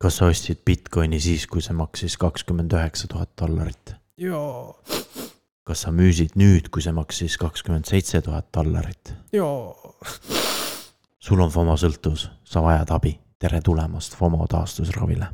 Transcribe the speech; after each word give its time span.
kas 0.00 0.16
sa 0.16 0.30
ostsid 0.32 0.62
Bitcoini 0.64 1.20
siis, 1.20 1.46
kui 1.50 1.62
see 1.64 1.76
maksis 1.76 2.16
kakskümmend 2.20 2.72
üheksa 2.76 3.08
tuhat 3.10 3.32
dollarit? 3.40 3.94
jaa, 4.20 4.72
kas 5.68 5.84
sa 5.86 5.92
müüsid 5.94 6.36
nüüd, 6.40 6.70
kui 6.72 6.84
see 6.84 6.94
maksis 6.96 7.36
kakskümmend 7.40 7.88
seitse 7.90 8.22
tuhat 8.24 8.48
dollarit? 8.56 9.12
jaa. 9.36 9.74
sul 11.20 11.44
on 11.44 11.52
FOMO 11.52 11.76
sõltuvus, 11.80 12.30
sa 12.44 12.64
vajad 12.64 12.94
abi, 12.96 13.14
tere 13.40 13.60
tulemast 13.64 14.16
FOMO 14.16 14.48
taastusravile. 14.50 15.28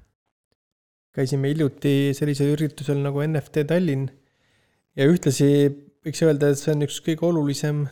käisime 1.14 1.54
hiljuti 1.54 2.12
sellisel 2.18 2.56
üritusel 2.56 2.98
nagu 3.04 3.22
NFT 3.22 3.68
Tallinn 3.70 4.10
ja 4.98 5.06
ühtlasi 5.06 5.48
võiks 6.06 6.22
öelda, 6.26 6.50
et 6.50 6.60
see 6.60 6.74
on 6.74 6.84
üks 6.86 6.98
kõige 7.06 7.26
olulisem 7.28 7.86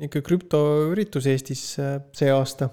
niisugune 0.00 0.26
krüptoüritus 0.26 1.26
Eestis 1.30 1.62
äh, 1.78 2.00
see 2.16 2.30
aasta. 2.34 2.70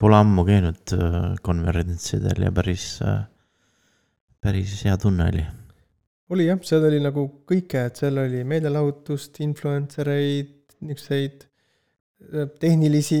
Pole 0.00 0.18
ammu 0.18 0.44
käinud 0.46 0.94
äh, 0.96 1.34
konverentsidel 1.44 2.46
ja 2.46 2.52
päris, 2.54 2.98
äh, 3.06 3.22
päris 4.42 4.76
hea 4.84 4.96
tunne 5.00 5.28
oli. 5.32 5.44
oli 6.34 6.48
jah, 6.48 6.60
seal 6.66 6.86
oli 6.88 7.00
nagu 7.04 7.26
kõike, 7.48 7.86
et 7.88 8.00
seal 8.02 8.18
oli 8.24 8.42
meelelahutust, 8.48 9.40
influencer 9.44 10.10
eid, 10.16 10.56
niisuguseid 10.84 11.46
tehnilisi 12.60 13.18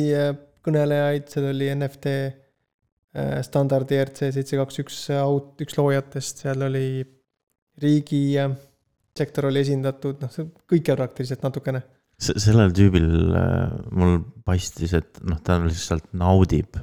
kõnelejaid, 0.64 1.26
seal 1.28 1.50
oli 1.50 1.68
NFT 1.74 2.12
standardi 3.46 3.98
RC 4.00 4.30
seitse 4.34 4.56
kaks 4.58 4.80
üks 4.82 5.00
aut-, 5.14 5.60
üks 5.62 5.76
loojatest, 5.78 6.40
seal 6.42 6.64
oli 6.66 6.86
riigi 7.82 8.24
sektor 9.18 9.48
oli 9.48 9.62
esindatud, 9.62 10.22
noh, 10.22 10.54
kõike 10.70 10.96
praktiliselt 10.98 11.44
natukene. 11.46 11.82
Sellel 12.32 12.72
tüübil 12.76 13.08
äh, 13.36 13.70
mul 13.94 14.18
paistis, 14.46 14.94
et 14.96 15.20
noh, 15.26 15.40
ta 15.44 15.58
lihtsalt 15.62 16.10
naudib 16.16 16.78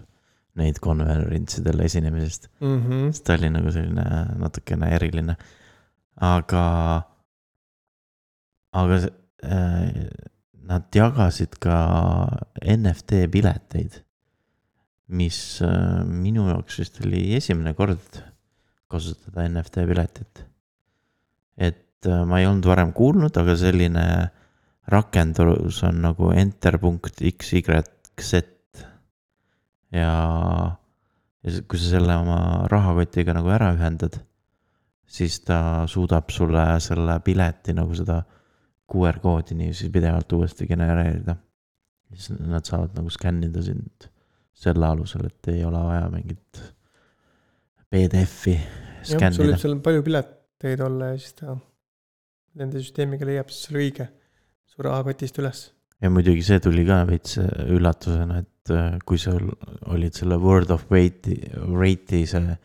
neid 0.60 0.82
konverentsidel 0.84 1.80
esinemisest 1.86 2.50
mm. 2.60 2.78
-hmm. 2.78 3.08
sest 3.12 3.26
ta 3.28 3.38
oli 3.40 3.50
nagu 3.54 3.72
selline 3.72 4.06
natukene 4.42 4.90
eriline, 4.96 5.38
aga, 6.16 6.66
aga 8.76 9.00
äh, 9.44 10.08
nad 10.72 10.88
jagasid 10.96 11.58
ka 11.60 11.78
NFT 12.62 13.26
pileteid, 13.32 14.02
mis 15.12 15.62
äh, 15.66 16.04
minu 16.04 16.50
jaoks 16.50 16.80
vist 16.84 17.00
oli 17.06 17.32
esimene 17.36 17.74
kord 17.74 18.22
kasutada 18.92 19.48
NFT 19.48 19.88
piletit. 19.88 20.46
et 21.58 22.08
äh, 22.08 22.26
ma 22.26 22.40
ei 22.40 22.48
olnud 22.50 22.66
varem 22.66 22.92
kuulnud, 22.94 23.36
aga 23.38 23.56
selline 23.56 24.06
rakendus 24.92 25.82
on 25.88 26.02
nagu 26.04 26.32
enter.xyz. 26.36 27.70
ja, 29.92 30.12
ja 31.44 31.64
kui 31.68 31.80
sa 31.80 31.94
selle 31.96 32.18
oma 32.20 32.68
rahakotiga 32.72 33.36
nagu 33.38 33.52
ära 33.54 33.72
ühendad, 33.76 34.20
siis 35.08 35.40
ta 35.48 35.88
suudab 35.92 36.30
sulle 36.32 36.66
selle 36.84 37.20
pileti 37.24 37.76
nagu 37.78 37.96
seda 37.98 38.22
QR 38.92 39.22
koodi 39.24 39.56
niiviisi 39.56 39.90
pidevalt 39.90 40.32
uuesti 40.36 40.68
genereerida. 40.68 41.36
siis 42.12 42.40
nad 42.40 42.68
saavad 42.68 42.96
nagu 42.98 43.10
skännida 43.10 43.62
sind 43.64 44.10
selle 44.62 44.86
alusel, 44.86 45.26
et 45.26 45.48
ei 45.54 45.64
ole 45.66 45.80
vaja 45.80 46.10
mingit 46.12 46.64
PDF-i 47.90 48.58
skännida. 49.04 49.36
sul 49.38 49.48
võib 49.48 49.62
seal 49.64 49.78
palju 49.84 50.04
pileteid 50.04 50.84
olla 50.84 51.14
ja 51.14 51.20
siis 51.20 51.38
ta 51.40 51.56
nende 52.60 52.82
süsteemiga 52.84 53.26
leiab 53.26 53.50
siis 53.50 53.70
selle 53.70 53.86
õige 53.86 54.08
su 54.72 54.86
rahakotist 54.86 55.40
üles. 55.42 55.62
ja 56.02 56.10
muidugi 56.10 56.44
see 56.46 56.62
tuli 56.64 56.86
ka 56.88 57.04
veits 57.10 57.38
üllatusena, 57.42 58.42
et 58.42 58.74
äh, 58.74 58.98
kui 59.06 59.20
sa 59.22 59.36
olid 59.92 60.18
selle 60.18 60.40
World 60.42 60.72
of 60.74 60.88
Rate'i, 60.94 61.38
Rate'i 61.70 62.24
see 62.30 62.56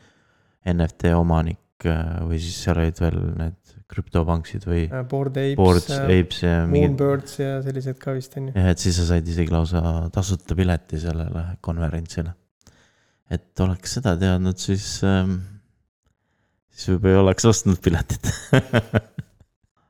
NFT 0.73 1.13
omanik 1.19 1.87
äh, 1.89 2.23
või 2.27 2.41
siis 2.43 2.61
seal 2.63 2.81
olid 2.83 3.03
veel 3.03 3.19
need 3.37 3.75
krüptopanksid 3.91 4.65
või. 4.67 4.87
Äh, 4.89 5.05
Bored 5.07 5.37
Apes. 5.39 5.59
Bored 5.59 5.91
Apes 6.07 6.41
ja. 6.43 6.55
Moonbirds 6.71 7.37
ja 7.39 7.59
sellised 7.67 8.01
ka 8.03 8.17
vist 8.17 8.35
on 8.39 8.51
ju. 8.51 8.57
jah, 8.57 8.71
et 8.73 8.83
siis 8.83 8.97
sa 8.99 9.11
said 9.13 9.29
isegi 9.31 9.55
lausa 9.55 9.83
tasuta 10.15 10.57
pileti 10.59 11.03
sellele 11.03 11.45
konverentsile. 11.67 12.33
et 13.31 13.61
oleks 13.61 13.99
seda 13.99 14.15
teadnud, 14.19 14.59
siis 14.63 14.87
ähm,, 15.07 15.41
siis 16.71 16.95
võib-olla 16.95 17.17
ei 17.17 17.23
oleks 17.25 17.49
ostnud 17.51 17.83
piletit 17.83 18.31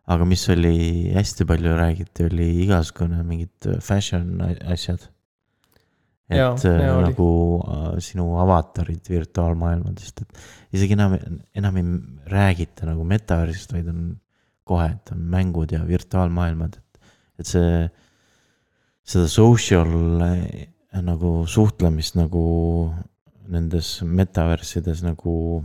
aga 0.06 0.26
mis 0.28 0.44
oli 0.52 0.76
hästi 1.14 1.46
palju 1.48 1.74
räägiti, 1.78 2.26
oli 2.30 2.48
igasugune 2.64 3.22
mingid 3.26 3.70
fashion 3.82 4.38
asjad. 4.70 5.08
et 6.28 6.38
ja, 6.38 6.52
ja 6.58 6.70
äh, 6.74 7.02
nagu 7.06 7.26
oli. 7.62 7.96
Äh, 7.96 7.98
sinu 8.02 8.28
avatarid 8.42 9.06
virtuaalmaailmadest, 9.10 10.22
et 10.24 10.40
isegi 10.74 10.96
enam, 10.96 11.14
enam 11.54 11.76
ei 11.78 11.92
räägita 12.30 12.86
nagu 12.88 13.04
metaversist, 13.06 13.72
vaid 13.72 13.90
on 13.92 14.16
kohe, 14.66 14.88
et 14.90 15.12
on 15.14 15.20
mängud 15.30 15.70
ja 15.70 15.84
virtuaalmaailmad, 15.86 16.74
et, 16.74 17.12
et 17.38 17.50
see, 17.50 17.84
seda 19.06 19.28
social 19.30 19.94
äh, 20.26 20.66
nagu 21.02 21.44
suhtlemist 21.46 22.18
nagu 22.18 22.46
nendes 23.46 24.00
metaversides 24.02 25.04
nagu 25.06 25.62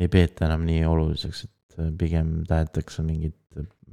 ei 0.00 0.08
peeta 0.12 0.44
enam 0.48 0.66
nii 0.68 0.84
oluliseks, 0.88 1.44
et 1.46 1.54
pigem 1.98 2.40
tahetakse 2.48 3.04
mingeid 3.06 3.36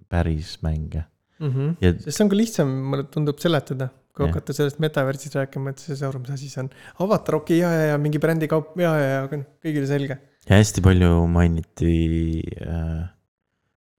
päris 0.09 0.57
mänge 0.63 1.05
mm. 1.39 1.49
-hmm. 1.49 1.75
Ja... 1.81 1.93
sest 1.93 2.17
see 2.17 2.25
on 2.25 2.31
ka 2.31 2.39
lihtsam, 2.39 2.73
mulle 2.91 3.07
tundub 3.13 3.41
seletada, 3.43 3.89
kui 4.13 4.25
yeah. 4.25 4.33
hakata 4.33 4.55
sellest 4.57 4.79
metaversist 4.83 5.37
rääkima, 5.39 5.73
et 5.73 5.83
sa 5.83 5.91
ei 5.93 5.99
saa 5.99 6.09
aru, 6.11 6.23
mis 6.23 6.33
asi 6.35 6.49
see 6.53 6.63
on. 6.63 6.71
avatar, 7.05 7.39
okei 7.41 7.59
okay,, 7.59 7.63
ja, 7.63 7.81
ja, 7.81 7.91
ja 7.93 7.99
mingi 8.01 8.21
brändikaup, 8.23 8.73
ja, 8.81 8.95
ja, 9.01 9.11
ja, 9.13 9.21
aga 9.27 9.41
noh, 9.43 9.51
kõigile 9.65 9.89
selge. 9.89 10.19
ja 10.47 10.61
hästi 10.61 10.83
palju 10.85 11.11
mainiti 11.33 11.93
äh, 12.63 13.05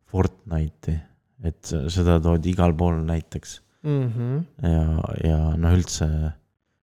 Fortnite'i, 0.08 0.98
et 1.48 1.74
seda 1.94 2.18
toodi 2.24 2.54
igal 2.54 2.74
pool 2.74 3.02
näiteks 3.06 3.60
mm. 3.86 4.06
-hmm. 4.12 4.44
ja, 4.66 4.84
ja 5.24 5.40
noh, 5.56 5.76
üldse 5.76 6.08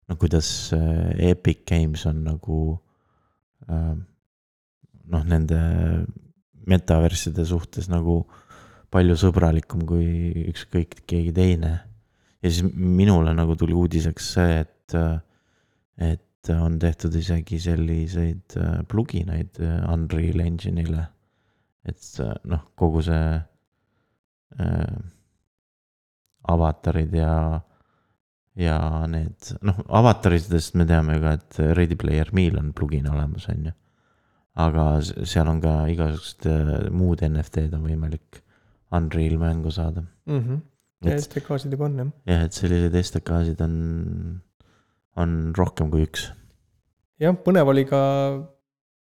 no 0.08 0.16
kuidas 0.18 0.72
äh, 0.74 1.30
Epic 1.30 1.62
Games 1.68 2.06
on 2.06 2.24
nagu 2.26 2.60
äh, 3.68 3.94
noh, 5.10 5.24
nende 5.24 5.60
metaverside 6.70 7.44
suhtes 7.48 7.90
nagu 7.90 8.22
palju 8.90 9.16
sõbralikum 9.18 9.84
kui 9.86 10.46
ükskõik 10.50 11.02
keegi 11.08 11.32
teine. 11.34 11.72
ja 12.42 12.50
siis 12.50 12.64
minule 12.74 13.34
nagu 13.36 13.54
tuli 13.58 13.76
uudiseks 13.76 14.32
see, 14.34 14.58
et, 14.64 14.96
et 16.00 16.52
on 16.56 16.78
tehtud 16.80 17.14
isegi 17.14 17.60
selliseid 17.60 18.56
pluginaid 18.88 19.60
Unreal 19.92 20.44
Engine'ile. 20.46 21.06
et 21.84 22.20
noh, 22.50 22.64
kogu 22.76 23.02
see 23.04 23.26
äh, 24.60 24.96
avatarid 26.50 27.14
ja, 27.14 27.34
ja 28.58 28.78
need 29.10 29.52
noh, 29.62 29.78
avataridest 30.00 30.74
me 30.80 30.86
teame 30.88 31.20
ka, 31.22 31.36
et 31.38 31.60
Ready 31.76 31.96
Player 32.00 32.32
Me'l 32.36 32.58
on 32.58 32.72
plugin 32.76 33.08
olemas, 33.12 33.46
on 33.52 33.70
ju 33.70 33.76
aga 34.66 34.84
seal 35.02 35.48
on 35.50 35.60
ka 35.62 35.74
igasugused 35.92 36.48
äh, 36.50 36.90
muud 36.94 37.24
NFT-d 37.26 37.78
on 37.78 37.86
võimalik 37.86 38.42
Unreal 38.96 39.38
mängu 39.38 39.70
saada 39.70 40.02
mm. 40.02 40.38
-hmm. 40.40 40.60
ja 41.06 41.18
STK-sid 41.18 41.72
juba 41.76 41.88
on 41.88 41.98
jah. 42.02 42.12
jah, 42.26 42.44
et 42.48 42.56
selliseid 42.56 42.96
STK-sid 43.02 43.62
on, 43.66 43.74
on 45.16 45.36
rohkem 45.56 45.90
kui 45.90 46.06
üks. 46.08 46.30
jah, 47.22 47.36
põnev 47.46 47.70
oli 47.72 47.86
ka 47.88 48.00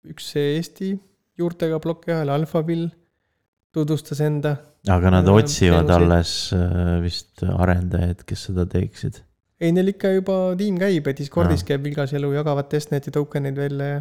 üks 0.09 0.33
Eesti 0.37 0.95
juurtega 1.39 1.79
plokihääl, 1.81 2.29
Alphaville 2.29 2.91
tutvustas 3.73 4.21
enda. 4.21 4.57
aga 4.89 5.11
nad 5.11 5.29
otsivad 5.29 5.87
teenuseid. 5.87 6.03
alles 6.03 6.53
äh, 6.53 6.93
vist 7.03 7.43
arendajaid, 7.43 8.23
kes 8.29 8.45
seda 8.51 8.67
teeksid. 8.67 9.23
ei, 9.61 9.73
neil 9.73 9.95
ikka 9.95 10.13
juba 10.15 10.39
tiim 10.59 10.79
käib 10.79 11.09
ja 11.09 11.17
Discordis 11.17 11.65
no. 11.65 11.73
käib 11.73 11.89
vilgas 11.89 12.13
elu, 12.13 12.33
jagavad 12.37 12.71
testneti 12.73 13.15
token 13.15 13.51
eid 13.51 13.59
välja 13.59 13.91
ja 13.97 14.01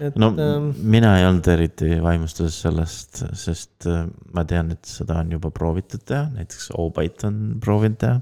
et 0.00 0.16
no 0.20 0.30
ähm, 0.40 0.70
mina 0.92 1.14
ei 1.18 1.26
olnud 1.28 1.46
eriti 1.52 1.98
vaimustuses 2.02 2.56
sellest, 2.66 3.22
sest 3.38 3.88
äh, 3.90 4.04
ma 4.34 4.44
tean, 4.48 4.72
et 4.74 4.88
seda 4.88 5.20
on 5.22 5.32
juba 5.36 5.52
proovitud 5.54 6.04
teha, 6.08 6.26
näiteks 6.34 6.70
Obite 6.80 7.28
on 7.28 7.40
proovinud 7.62 8.00
teha. 8.00 8.20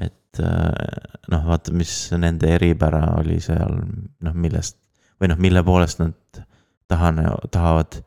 et 0.00 0.40
äh, 0.40 1.12
noh, 1.32 1.44
vaata, 1.48 1.74
mis 1.76 1.94
nende 2.16 2.54
eripära 2.56 3.04
oli 3.20 3.38
seal, 3.44 3.82
noh, 4.24 4.36
millest 4.36 4.78
või 5.20 5.30
noh, 5.30 5.40
mille 5.42 5.62
poolest 5.64 6.02
nad 6.02 6.42
tahan, 6.90 7.20
tahavad 7.54 8.00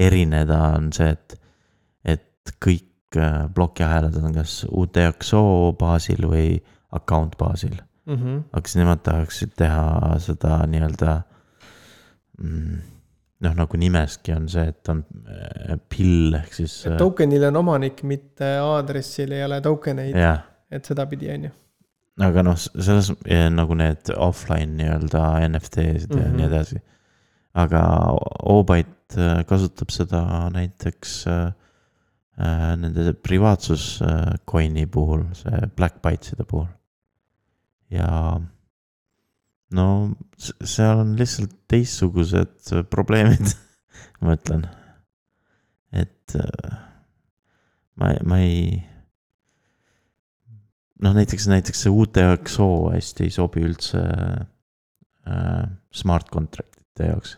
erineda, 0.00 0.60
on 0.78 0.92
see, 0.96 1.10
et, 1.12 1.36
et 2.16 2.54
kõik 2.62 3.18
äh, 3.18 3.42
plokiahelad 3.54 4.16
on 4.20 4.36
kas 4.36 4.62
UTXO 4.68 5.42
baasil 5.80 6.28
või 6.30 6.60
account 6.96 7.36
baasil 7.38 7.74
mm. 7.74 8.14
-hmm. 8.14 8.38
aga 8.52 8.66
siis 8.66 8.80
nemad 8.80 9.02
tahaksid 9.06 9.52
teha 9.58 10.16
seda 10.22 10.62
nii-öelda 10.70 11.20
Mm. 11.20 11.39
Noh, 12.40 13.54
nagu 13.56 13.76
nimeski 13.80 14.32
on 14.36 14.48
see, 14.52 14.66
et 14.72 14.88
on 14.92 15.02
äh, 15.28 15.76
pill 15.88 16.34
ehk 16.40 16.52
siis. 16.54 16.74
tokenil 16.98 17.44
on 17.50 17.56
omanik, 17.62 18.02
mitte 18.08 18.54
aadressil 18.60 19.32
ei 19.36 19.44
ole 19.44 19.60
token 19.64 19.98
eid. 20.06 20.16
et 20.70 20.84
sedapidi, 20.84 21.30
on 21.34 21.44
ju. 21.48 21.50
aga 22.26 22.42
noh, 22.44 22.56
selles 22.60 23.12
nagu 23.54 23.74
need 23.78 24.10
offline 24.16 24.76
nii-öelda 24.76 25.24
NFT-sid 25.48 26.12
ja 26.16 26.26
Mhm. 26.28 26.36
nii 26.36 26.46
edasi. 26.50 26.80
aga 27.54 27.80
Obyte 28.46 29.16
äh, 29.18 29.40
kasutab 29.48 29.90
seda 29.90 30.50
näiteks 30.54 31.26
äh, 31.26 31.52
äh, 32.38 32.76
nende 32.76 33.12
privaatsus 33.14 34.00
äh, 34.02 34.36
coin'i 34.46 34.86
puhul, 34.86 35.24
see 35.34 35.66
Black 35.76 36.02
Byteside 36.02 36.44
puhul. 36.44 36.66
ja 37.90 38.40
no 39.76 39.86
seal 40.38 41.02
on 41.04 41.14
lihtsalt 41.18 41.52
teistsugused 41.70 42.72
äh, 42.74 42.84
probleemid, 42.90 43.52
ma 44.24 44.36
ütlen. 44.38 44.66
et 45.92 46.34
äh, 46.38 46.78
ma, 48.00 48.12
ma 48.26 48.38
ei 48.42 48.80
noh, 51.02 51.14
näiteks, 51.16 51.48
näiteks 51.50 51.84
see 51.86 51.92
UTXO 51.94 52.66
hästi 52.94 53.26
ei 53.28 53.34
sobi 53.34 53.64
üldse 53.66 54.02
äh, 55.26 55.64
smart 55.94 56.30
contract'ite 56.32 57.10
jaoks. 57.12 57.36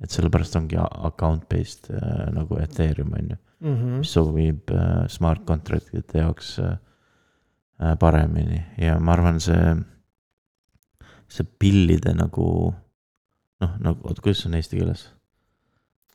et 0.00 0.10
sellepärast 0.14 0.56
ongi 0.56 0.78
account 0.80 1.48
based 1.50 1.90
äh, 1.92 2.28
nagu 2.34 2.58
Ethereum 2.62 3.12
on 3.18 3.34
ju, 3.34 3.40
Mhm. 3.60 3.98
mis 4.00 4.08
sobib 4.16 4.70
äh, 4.72 5.04
smart 5.12 5.42
contract'ite 5.44 6.22
jaoks 6.22 6.54
äh, 6.64 6.76
äh, 7.80 7.96
paremini 8.00 8.62
ja 8.80 8.94
ma 8.98 9.12
arvan, 9.12 9.36
see, 9.44 9.74
see 11.30 11.46
pillide 11.62 12.12
nagu 12.18 12.46
noh, 13.60 13.72
nagu, 13.78 14.02
oota, 14.04 14.22
kuidas 14.24 14.42
see 14.42 14.50
on 14.50 14.58
eesti 14.58 14.80
keeles 14.80 15.06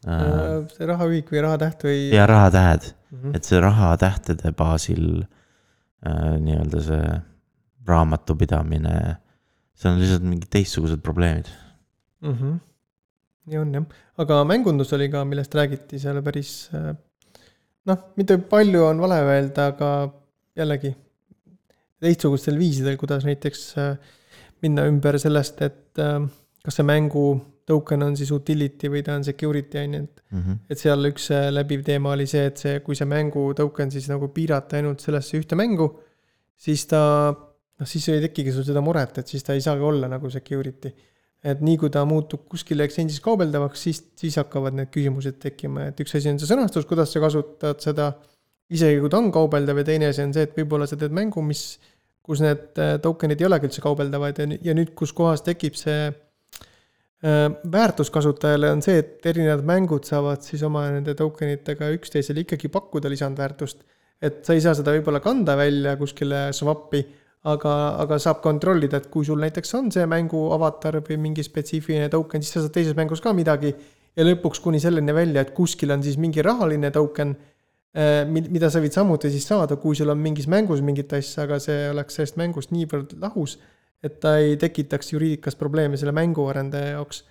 äh,? 0.06 0.66
see 0.76 0.88
rahaühik 0.92 1.32
või 1.34 1.44
rahatäht 1.48 1.88
või? 1.88 1.98
ja 2.14 2.28
rahatähed 2.30 2.94
Mhm. 3.16 3.36
et 3.38 3.48
see 3.48 3.60
rahatähtede 3.62 4.52
baasil 4.58 5.06
äh, 6.06 6.36
nii-öelda 6.42 6.82
see 6.84 7.20
raamatupidamine, 7.86 8.96
seal 9.78 9.94
on 9.94 10.02
lihtsalt 10.02 10.26
mingid 10.26 10.50
teistsugused 10.54 11.04
probleemid. 11.06 11.52
Mhm. 12.26 12.58
nii 13.46 13.60
on 13.62 13.74
jah, 13.78 13.84
aga 14.18 14.40
mängundus 14.50 14.94
oli 14.98 15.06
ka, 15.14 15.22
millest 15.30 15.54
räägiti 15.54 16.00
seal 16.02 16.18
päris 16.26 16.54
äh, 16.74 16.96
noh, 17.86 18.00
mitte 18.18 18.40
palju 18.52 18.82
on 18.88 19.04
vale 19.04 19.20
öelda, 19.22 19.68
aga 19.76 19.90
jällegi 20.58 20.96
teistsugustel 22.02 22.58
viisidel, 22.58 22.98
kuidas 22.98 23.28
näiteks 23.28 23.68
äh, 23.78 24.16
minna 24.66 24.88
ümber 24.90 25.20
sellest, 25.22 25.62
et 25.66 26.02
äh, 26.02 26.20
kas 26.66 26.82
see 26.82 26.88
mängu 26.88 27.28
token 27.66 28.06
on 28.06 28.18
siis 28.18 28.30
utility 28.34 28.90
või 28.94 29.02
ta 29.06 29.16
on 29.18 29.26
security 29.26 29.82
on 29.82 29.98
ju, 29.98 30.04
et 30.06 30.22
et 30.70 30.82
seal 30.82 31.10
üks 31.10 31.30
äh, 31.34 31.48
läbiv 31.54 31.84
teema 31.86 32.14
oli 32.14 32.28
see, 32.30 32.46
et 32.52 32.62
see, 32.62 32.80
kui 32.86 32.98
see 32.98 33.08
mängu 33.10 33.48
token 33.58 33.92
siis 33.94 34.08
nagu 34.12 34.30
piirata 34.34 34.78
ainult 34.80 35.02
sellesse 35.02 35.40
ühte 35.40 35.58
mängu, 35.58 35.90
siis 36.58 36.86
ta, 36.90 37.02
noh 37.34 37.90
siis 37.90 38.08
ei 38.14 38.22
tekigi 38.28 38.54
sul 38.54 38.66
seda 38.68 38.84
muret, 38.86 39.18
et 39.22 39.28
siis 39.28 39.46
ta 39.46 39.58
ei 39.58 39.64
saagi 39.66 39.86
olla 39.86 40.10
nagu 40.12 40.30
security. 40.30 40.94
et 41.46 41.60
nii 41.62 41.78
kui 41.78 41.92
ta 41.94 42.02
muutub 42.10 42.48
kuskil 42.50 42.80
exchange'is 42.82 43.22
kaubeldavaks, 43.22 43.82
siis, 43.86 44.00
siis 44.18 44.36
hakkavad 44.40 44.74
need 44.74 44.90
küsimused 44.90 45.36
tekkima, 45.44 45.92
et 45.92 46.00
üks 46.02 46.16
asi 46.18 46.32
on 46.32 46.40
see 46.42 46.50
sõnastus, 46.50 46.88
kuidas 46.90 47.12
sa 47.14 47.22
kasutad 47.22 47.84
seda, 47.86 48.08
isegi 48.74 48.98
kui 49.04 49.12
ta 49.14 49.20
on 49.22 49.30
kaubeldav 49.34 49.78
ja 49.78 49.86
teine 49.86 50.08
asi 50.10 50.24
on 50.24 50.34
see, 50.34 50.48
et 50.48 50.58
võib-olla 50.58 50.88
sa 50.90 50.98
teed 50.98 51.14
mängu, 51.14 51.44
mis, 51.46 51.78
kus 52.25 52.42
need 52.42 52.80
äh, 52.81 52.95
token'id 53.01 53.42
ei 53.42 53.50
olegi 53.50 53.69
üldse 53.69 53.83
kaubeldavad 53.86 54.39
ja, 54.42 54.48
ja 54.69 54.77
nüüd, 54.77 54.95
kus 54.98 55.13
kohas 55.16 55.44
tekib 55.45 55.77
see 55.77 56.07
äh, 56.10 57.50
väärtus 57.72 58.10
kasutajale 58.13 58.72
on 58.74 58.81
see, 58.86 58.98
et 59.04 59.27
erinevad 59.30 59.66
mängud 59.68 60.07
saavad 60.10 60.45
siis 60.45 60.63
oma 60.66 60.88
nende 60.94 61.13
token 61.18 61.54
itega 61.54 61.92
üksteisele 61.95 62.45
ikkagi 62.45 62.72
pakkuda 62.74 63.12
lisandväärtust. 63.13 63.86
et 64.22 64.42
sa 64.48 64.56
ei 64.56 64.63
saa 64.63 64.74
seda 64.77 64.94
võib-olla 64.95 65.19
kanda 65.22 65.57
välja 65.60 65.98
kuskile 66.00 66.48
swap'i, 66.56 67.04
aga, 67.51 67.74
aga 68.01 68.18
saab 68.22 68.39
kontrollida, 68.42 69.01
et 69.01 69.10
kui 69.13 69.25
sul 69.28 69.42
näiteks 69.44 69.75
on 69.78 69.92
see 69.94 70.06
mängu 70.10 70.48
avatar 70.56 71.01
või 71.06 71.19
mingi 71.28 71.44
spetsiifiline 71.45 72.07
token, 72.13 72.42
siis 72.42 72.57
sa 72.57 72.63
saad 72.63 72.74
teises 72.74 72.98
mängus 72.98 73.21
ka 73.21 73.36
midagi. 73.38 73.75
ja 74.16 74.24
lõpuks 74.24 74.62
kuni 74.63 74.80
selleni 74.80 75.12
välja, 75.13 75.42
et 75.44 75.51
kuskil 75.54 75.92
on 75.92 76.04
siis 76.04 76.16
mingi 76.18 76.42
rahaline 76.42 76.88
token, 76.95 77.36
mida 77.95 78.69
sa 78.71 78.81
võid 78.83 78.95
samuti 78.95 79.31
siis 79.31 79.45
saada, 79.47 79.77
kui 79.80 79.95
sul 79.95 80.12
on 80.12 80.19
mingis 80.19 80.50
mängus 80.51 80.81
mingit 80.83 81.13
asja, 81.15 81.45
aga 81.45 81.59
see 81.63 81.86
oleks 81.94 82.18
sellest 82.19 82.36
mängust 82.42 82.74
niivõrd 82.75 83.15
lahus, 83.21 83.56
et 84.03 84.19
ta 84.19 84.36
ei 84.42 84.57
tekitaks 84.59 85.13
juriidikas 85.13 85.56
probleeme 85.56 85.97
selle 86.00 86.12
mänguarendaja 86.15 86.97
jaoks. 86.97 87.24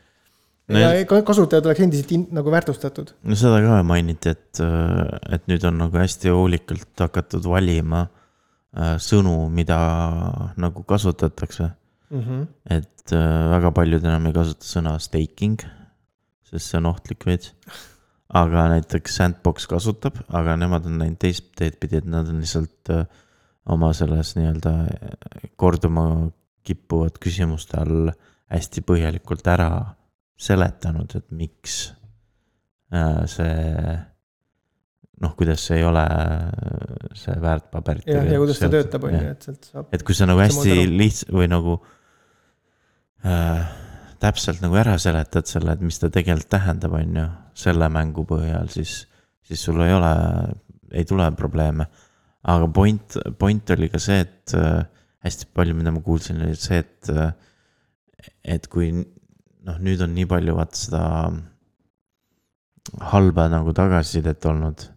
No 0.72 0.80
ja 0.80 1.04
ka- 1.04 1.20
kasutajad 1.28 1.66
oleks 1.68 1.84
endiselt 1.84 2.12
in, 2.16 2.26
nagu 2.32 2.52
väärtustatud. 2.52 3.12
no 3.20 3.36
seda 3.36 3.60
ka 3.60 3.82
mainiti, 3.84 4.32
et, 4.32 4.62
et 5.36 5.48
nüüd 5.50 5.64
on 5.68 5.76
nagu 5.82 6.00
hästi 6.00 6.32
hoolikalt 6.32 7.04
hakatud 7.04 7.44
valima 7.44 8.06
äh, 8.06 8.94
sõnu, 8.96 9.50
mida 9.52 9.78
nagu 10.56 10.84
kasutatakse. 10.88 11.68
Mm 12.14 12.20
-hmm. 12.20 12.46
et 12.70 13.12
äh, 13.12 13.50
väga 13.50 13.70
paljud 13.76 14.04
enam 14.04 14.26
ei 14.26 14.32
kasuta 14.32 14.64
sõna 14.64 14.98
staking, 14.98 15.60
sest 16.48 16.70
see 16.70 16.78
on 16.78 16.86
ohtlik 16.86 17.26
veits. 17.26 17.52
aga 18.32 18.68
näiteks 18.72 19.18
Sandbox 19.18 19.68
kasutab, 19.70 20.22
aga 20.32 20.56
nemad 20.60 20.86
on 20.88 21.02
läinud 21.02 21.20
teist 21.20 21.52
teed 21.58 21.76
pidi, 21.80 22.00
et 22.00 22.08
nad 22.08 22.28
on 22.30 22.40
lihtsalt 22.42 22.92
äh, 22.94 23.04
oma 23.70 23.92
selles 23.96 24.34
nii-öelda 24.38 24.72
äh, 24.84 25.44
korduma 25.60 26.06
kippuvad 26.64 27.20
küsimuste 27.20 27.78
all 27.82 28.08
hästi 28.52 28.84
põhjalikult 28.86 29.46
ära 29.52 29.68
seletanud, 30.40 31.12
et 31.18 31.28
miks 31.36 31.78
äh, 32.94 33.22
see 33.30 33.54
noh, 35.22 35.32
kuidas 35.38 35.62
see 35.68 35.78
ei 35.80 35.86
ole 35.86 36.04
see 37.16 37.36
väärtpaberite. 37.40 38.10
jah, 38.10 38.26
ja 38.32 38.40
kuidas 38.42 38.60
ta 38.60 38.70
töötab, 38.72 39.06
on 39.08 39.16
ju, 39.16 39.22
et 39.30 39.48
sealt 39.48 39.70
saab. 39.70 39.88
et 39.94 40.04
kui 40.06 40.16
sa 40.16 40.28
nagu 40.28 40.42
hästi 40.42 40.84
lihts- 40.90 41.28
või 41.32 41.48
nagu 41.52 41.78
äh, 43.24 43.83
täpselt 44.24 44.62
nagu 44.64 44.78
ära 44.80 44.96
seletad 45.00 45.48
selle, 45.48 45.76
et 45.76 45.84
mis 45.84 46.00
ta 46.00 46.10
tegelikult 46.12 46.50
tähendab, 46.56 46.96
on 46.96 47.20
ju, 47.20 47.28
selle 47.64 47.88
mängu 47.92 48.24
põhjal, 48.28 48.70
siis, 48.72 49.04
siis 49.44 49.62
sul 49.68 49.82
ei 49.84 49.92
ole, 49.94 50.12
ei 50.96 51.04
tule 51.08 51.28
probleeme. 51.38 51.86
aga 52.44 52.68
point, 52.68 53.16
point 53.38 53.70
oli 53.72 53.88
ka 53.92 54.00
see, 54.02 54.20
et 54.24 54.54
äh, 54.58 54.84
hästi 55.24 55.48
palju, 55.56 55.76
mida 55.76 55.92
ma 55.94 56.02
kuulsin, 56.04 56.42
oli 56.44 56.56
see, 56.60 56.82
et 56.82 57.12
äh, 57.12 57.32
et 58.44 58.68
kui 58.72 58.90
noh, 58.94 59.76
nüüd 59.84 60.02
on 60.04 60.14
nii 60.16 60.28
palju 60.28 60.56
vaata 60.56 60.78
seda 60.78 61.02
halba 63.12 63.46
nagu 63.52 63.72
tagasisidet 63.76 64.44
olnud 64.48 64.88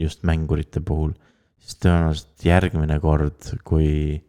just 0.00 0.24
mängurite 0.26 0.82
puhul, 0.86 1.12
siis 1.60 1.78
tõenäoliselt 1.82 2.46
järgmine 2.46 2.98
kord, 3.02 3.52
kui, 3.66 4.20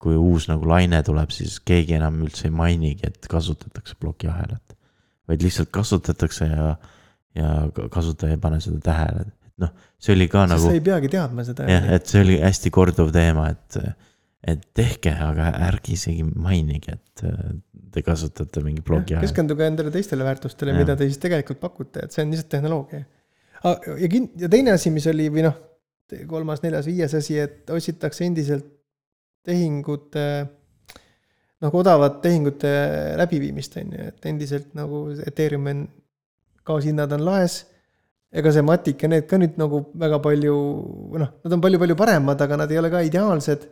kui 0.00 0.16
uus 0.16 0.48
nagu 0.48 0.68
laine 0.68 1.02
tuleb, 1.04 1.32
siis 1.34 1.58
keegi 1.66 1.98
enam 1.98 2.22
üldse 2.24 2.48
ei 2.48 2.54
mainigi, 2.54 3.10
et 3.10 3.28
kasutatakse 3.30 3.98
plokiahelat. 4.00 4.76
vaid 5.30 5.44
lihtsalt 5.44 5.68
kasutatakse 5.70 6.48
ja, 6.50 6.70
ja 7.38 7.50
kasutaja 7.92 8.34
ei 8.34 8.40
pane 8.42 8.58
seda 8.64 8.80
tähele, 8.88 9.26
et 9.28 9.52
noh, 9.62 9.74
see 10.00 10.16
oli 10.16 10.26
ka 10.32 10.46
sest 10.46 10.54
nagu 10.54 10.64
sa 10.64 10.78
ei 10.78 10.84
peagi 10.88 11.10
teadma 11.12 11.44
seda. 11.46 11.68
jah, 11.70 11.90
et 11.96 12.08
see 12.10 12.24
oli 12.24 12.38
hästi 12.40 12.72
korduv 12.74 13.12
teema, 13.14 13.50
et, 13.52 13.78
et 14.54 14.64
tehke, 14.74 15.12
aga 15.28 15.52
ärge 15.68 15.94
isegi 15.98 16.24
mainige, 16.24 16.96
et 16.96 17.24
te 17.92 18.04
kasutate 18.06 18.64
mingi 18.64 18.82
plokiahelat. 18.86 19.28
keskenduge 19.28 19.68
endale 19.68 19.92
teistele 19.94 20.26
väärtustele, 20.26 20.74
mida 20.80 20.96
te 20.96 21.10
siis 21.10 21.20
tegelikult 21.22 21.60
pakute, 21.60 22.08
et 22.08 22.16
see 22.16 22.24
on 22.24 22.32
lihtsalt 22.32 22.52
tehnoloogia. 22.56 23.04
ja 23.68 24.10
kin-, 24.16 24.32
ja 24.40 24.48
teine 24.48 24.74
asi, 24.80 24.90
mis 24.94 25.06
oli 25.12 25.28
või 25.28 25.44
noh, 25.46 25.60
kolmas, 26.26 26.64
neljas, 26.64 26.88
viies 26.88 27.14
asi, 27.14 27.36
et 27.38 27.70
otsitakse 27.70 28.24
endiselt 28.26 28.79
tehingute, 29.46 30.26
nagu 31.60 31.80
odavat 31.80 32.20
tehingute 32.24 32.70
läbiviimist, 33.20 33.76
on 33.80 33.96
ju, 33.96 34.06
et 34.12 34.30
endiselt 34.30 34.72
nagu 34.78 35.08
Ethereum 35.26 35.68
on, 35.72 35.84
gaasihinnad 36.68 37.12
on 37.16 37.26
laes. 37.26 37.64
ega 38.30 38.52
see 38.54 38.62
Matic 38.62 39.00
ja 39.02 39.08
need 39.10 39.24
ka 39.26 39.40
nüüd 39.40 39.56
nagu 39.58 39.80
väga 39.98 40.20
palju, 40.22 40.56
noh, 41.18 41.30
nad 41.42 41.54
on 41.56 41.62
palju-palju 41.64 41.96
paremad, 41.98 42.42
aga 42.44 42.60
nad 42.60 42.70
ei 42.70 42.78
ole 42.78 42.90
ka 42.92 43.00
ideaalsed 43.02 43.64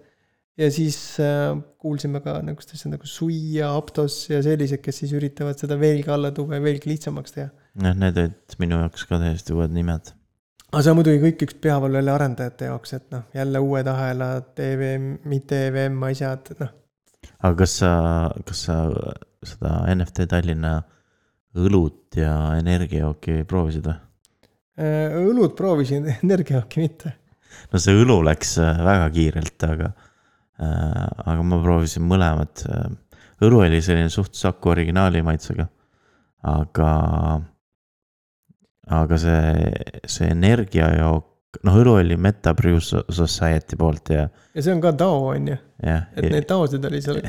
ja 0.58 0.68
siis 0.74 0.98
äh, 1.22 1.54
kuulsime 1.78 2.20
ka 2.24 2.38
niisugust 2.42 2.74
asja 2.74 2.90
nagu 2.92 3.06
Sui 3.06 3.38
ja 3.58 3.70
Aptos 3.78 4.24
ja 4.30 4.40
sellised, 4.42 4.82
kes 4.82 5.02
siis 5.02 5.14
üritavad 5.14 5.58
seda 5.60 5.78
veelgi 5.78 6.10
alla 6.14 6.32
tuua 6.34 6.58
ja 6.58 6.64
veelgi 6.64 6.90
lihtsamaks 6.90 7.36
teha. 7.36 7.48
jah, 7.78 7.94
need 7.94 8.18
olid 8.24 8.56
minu 8.62 8.80
jaoks 8.82 9.06
ka 9.06 9.20
täiesti 9.22 9.54
uued 9.54 9.74
nimed. 9.74 10.10
Aga 10.72 10.82
see 10.84 10.92
on 10.92 10.98
muidugi 10.98 11.22
kõik 11.22 11.46
üks 11.46 11.56
peavalu 11.64 11.98
jälle 11.98 12.12
arendajate 12.12 12.68
jaoks, 12.68 12.92
et 12.98 13.06
noh, 13.14 13.24
jälle 13.36 13.62
uued 13.64 13.88
ahelad, 13.88 14.50
EVM, 14.60 15.08
mitte 15.30 15.62
EVM 15.68 16.02
asjad, 16.10 16.52
noh. 16.60 16.74
aga 17.38 17.54
kas 17.62 17.78
sa, 17.80 17.92
kas 18.48 18.66
sa 18.68 18.76
seda 19.46 19.78
NFT 19.94 20.28
Tallinna 20.28 20.74
õlut 21.58 22.18
ja 22.18 22.34
energiajooki 22.58 23.42
proovisid 23.48 23.88
või? 23.88 23.96
Äh, 24.78 25.16
õlut 25.24 25.56
proovisin, 25.58 26.06
energiajooki 26.26 26.84
mitte. 26.84 27.14
no 27.72 27.80
see 27.82 27.96
õlu 27.96 28.20
läks 28.28 28.58
äh, 28.62 28.84
väga 28.84 29.08
kiirelt, 29.16 29.68
aga, 29.70 29.92
aga 30.58 31.42
ma 31.46 31.60
proovisin 31.62 32.04
mõlemat. 32.10 32.64
õlu 33.46 33.62
oli 33.64 33.80
selline 33.82 34.10
suht 34.10 34.34
Saku 34.34 34.74
originaali 34.74 35.22
maitsega, 35.24 35.68
aga, 36.50 36.92
aga 38.88 39.18
see, 39.20 39.72
see 40.08 40.30
energiajook 40.32 41.60
noh, 41.64 41.76
õlu 41.80 41.98
oli 42.02 42.16
Meta 42.20 42.54
Brew 42.56 42.80
So- 42.84 43.04
Society 43.12 43.76
poolt 43.80 44.12
ja, 44.12 44.28
ja 44.54 44.64
see 44.64 44.74
on 44.74 44.82
ka 44.84 44.92
DAO 44.96 45.28
on 45.32 45.52
ju, 45.52 45.58
et 45.82 46.28
neid 46.28 46.48
DAO-sid 46.48 46.84
oli 46.88 47.02
seal 47.04 47.22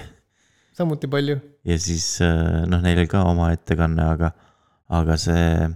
samuti 0.79 1.09
palju. 1.11 1.39
ja 1.67 1.77
siis 1.81 2.05
äh, 2.25 2.63
noh, 2.69 2.81
neil 2.83 3.01
oli 3.01 3.11
ka 3.11 3.23
oma 3.27 3.51
ettekanne, 3.55 4.05
aga, 4.15 4.31
aga 4.95 5.17
see, 5.19 5.69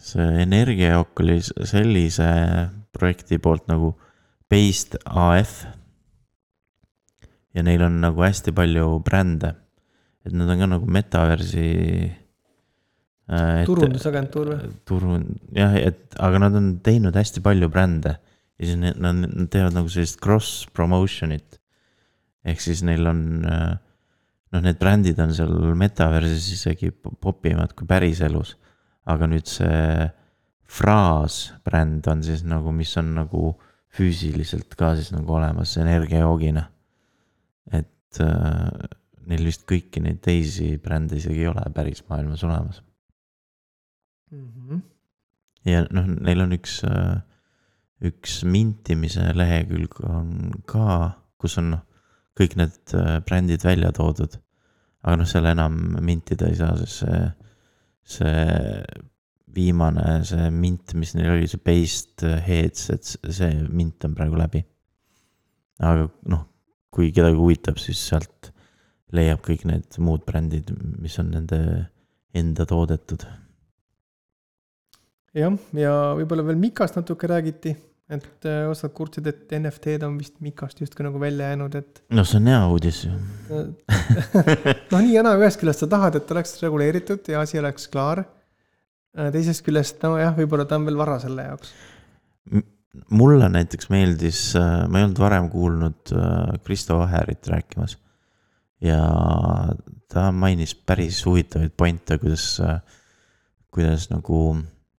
see 0.00 0.26
energiajook 0.44 1.24
oli 1.24 1.38
sellise 1.44 2.30
projekti 2.94 3.40
poolt 3.42 3.68
nagu 3.70 3.94
Based 4.50 4.98
AF. 5.04 5.64
ja 7.54 7.62
neil 7.64 7.82
on 7.86 8.00
nagu 8.02 8.22
hästi 8.22 8.52
palju 8.54 8.98
brände, 9.06 9.54
et 10.24 10.34
nad 10.36 10.50
on 10.50 10.60
ka 10.60 10.68
nagu 10.76 10.90
metaversi. 10.90 11.70
Turundusagentuur 13.24 14.52
või? 14.52 14.70
turun-, 14.84 15.30
jah, 15.56 15.72
et 15.80 16.16
aga 16.20 16.42
nad 16.44 16.58
on 16.58 16.74
teinud 16.84 17.16
hästi 17.16 17.40
palju 17.44 17.70
brände 17.72 18.18
ja 18.58 18.66
siis 18.68 18.76
need, 18.80 19.00
nad, 19.00 19.24
nad 19.24 19.48
teevad 19.52 19.76
nagu 19.78 19.88
sellist 19.88 20.20
cross 20.22 20.66
promotion'it. 20.76 21.58
ehk 22.44 22.60
siis 22.60 22.84
neil 22.84 23.08
on 23.08 23.22
äh, 23.48 23.72
noh, 24.52 24.60
need 24.60 24.78
brändid 24.80 25.22
on 25.24 25.32
seal 25.34 25.54
metaversis 25.78 26.50
isegi 26.58 26.92
po- 26.92 27.16
popimad 27.16 27.72
kui 27.72 27.88
päriselus. 27.88 28.58
aga 29.08 29.28
nüüd 29.28 29.48
see 29.48 30.10
fraas 30.64 31.54
bränd 31.64 32.06
on 32.08 32.22
siis 32.24 32.44
nagu, 32.44 32.72
mis 32.72 32.92
on 33.00 33.14
nagu 33.22 33.54
füüsiliselt 33.94 34.74
ka 34.76 34.94
siis 34.98 35.12
nagu 35.16 35.36
olemas 35.38 35.76
energiajoogina. 35.80 36.68
et 37.72 38.20
äh, 38.20 38.90
neil 39.24 39.48
vist 39.48 39.64
kõiki 39.64 40.04
neid 40.04 40.20
teisi 40.20 40.74
brände 40.76 41.16
isegi 41.16 41.40
ei 41.40 41.48
ole 41.48 41.64
päris 41.72 42.04
maailmas 42.10 42.44
olemas 42.44 42.83
Mhm. 44.34 44.82
ja 45.68 45.84
noh, 45.94 46.08
neil 46.26 46.42
on 46.44 46.52
üks, 46.56 46.80
üks 48.04 48.40
mintimise 48.48 49.30
lehekülg 49.36 50.00
on 50.04 50.52
ka, 50.68 51.14
kus 51.40 51.58
on 51.60 51.70
noh, 51.76 51.84
kõik 52.38 52.56
need 52.58 52.94
äh, 52.98 53.18
brändid 53.26 53.64
välja 53.64 53.92
toodud. 53.94 54.40
aga 55.04 55.16
noh, 55.20 55.28
seal 55.28 55.46
enam 55.50 55.74
mintida 56.04 56.48
ei 56.48 56.56
saa, 56.56 56.76
sest 56.80 57.02
see, 57.04 57.18
see 58.16 58.44
viimane, 59.54 60.22
see 60.26 60.48
mint, 60.50 60.94
mis 60.98 61.12
neil 61.14 61.34
oli, 61.36 61.48
see 61.50 61.60
based 61.62 62.24
heads, 62.46 62.88
et 62.90 63.04
see 63.06 63.52
mint 63.68 64.04
on 64.08 64.16
praegu 64.16 64.40
läbi. 64.40 64.64
aga 65.84 66.08
noh, 66.32 66.46
kui 66.94 67.12
kedagi 67.14 67.38
huvitab, 67.38 67.78
siis 67.82 68.00
sealt 68.08 68.50
leiab 69.14 69.42
kõik 69.44 69.64
need 69.68 69.98
muud 70.02 70.24
brändid, 70.26 70.72
mis 70.98 71.18
on 71.22 71.30
nende 71.34 71.60
enda 72.34 72.66
toodetud 72.66 73.22
jah, 75.34 75.58
ja 75.78 75.94
võib-olla 76.18 76.44
veel 76.46 76.60
Mikast 76.60 76.98
natuke 76.98 77.28
räägiti, 77.30 77.74
et 78.12 78.48
äh, 78.48 78.64
osad 78.68 78.92
kurtsid, 78.96 79.26
et 79.30 79.54
NFT-d 79.56 80.06
on 80.06 80.18
vist 80.20 80.36
Mikast 80.44 80.82
justkui 80.82 81.06
nagu 81.06 81.20
välja 81.20 81.50
jäänud, 81.52 81.78
et 81.80 82.02
noh, 82.14 82.26
see 82.28 82.40
on 82.40 82.50
hea 82.52 82.60
uudis 82.70 83.00
ju. 83.06 83.14
noh, 84.92 85.00
nii 85.00 85.16
ja 85.16 85.24
naa, 85.26 85.38
ühest 85.40 85.60
küljest 85.60 85.84
sa 85.84 85.90
tahad, 85.90 86.18
et 86.20 86.34
oleks 86.34 86.58
reguleeritud 86.62 87.32
ja 87.32 87.42
asi 87.44 87.60
oleks 87.60 87.88
klaar. 87.92 88.24
teisest 89.14 89.64
küljest 89.66 90.02
nojah, 90.04 90.34
võib-olla 90.36 90.68
ta 90.68 90.78
on 90.78 90.86
veel 90.88 91.00
vara 91.00 91.18
selle 91.22 91.48
jaoks. 91.48 91.74
mulle 93.10 93.48
näiteks 93.50 93.90
meeldis, 93.90 94.40
ma 94.54 95.00
ei 95.00 95.08
olnud 95.08 95.22
varem 95.22 95.50
kuulnud 95.50 96.14
äh, 96.14 96.54
Kristo 96.66 97.00
Vaherit 97.00 97.48
rääkimas. 97.50 97.98
ja 98.84 99.00
ta 100.12 100.28
mainis 100.30 100.76
päris 100.76 101.24
huvitavaid 101.26 101.72
pointe, 101.74 102.18
kuidas, 102.20 102.60
kuidas 103.72 104.10
nagu 104.12 104.44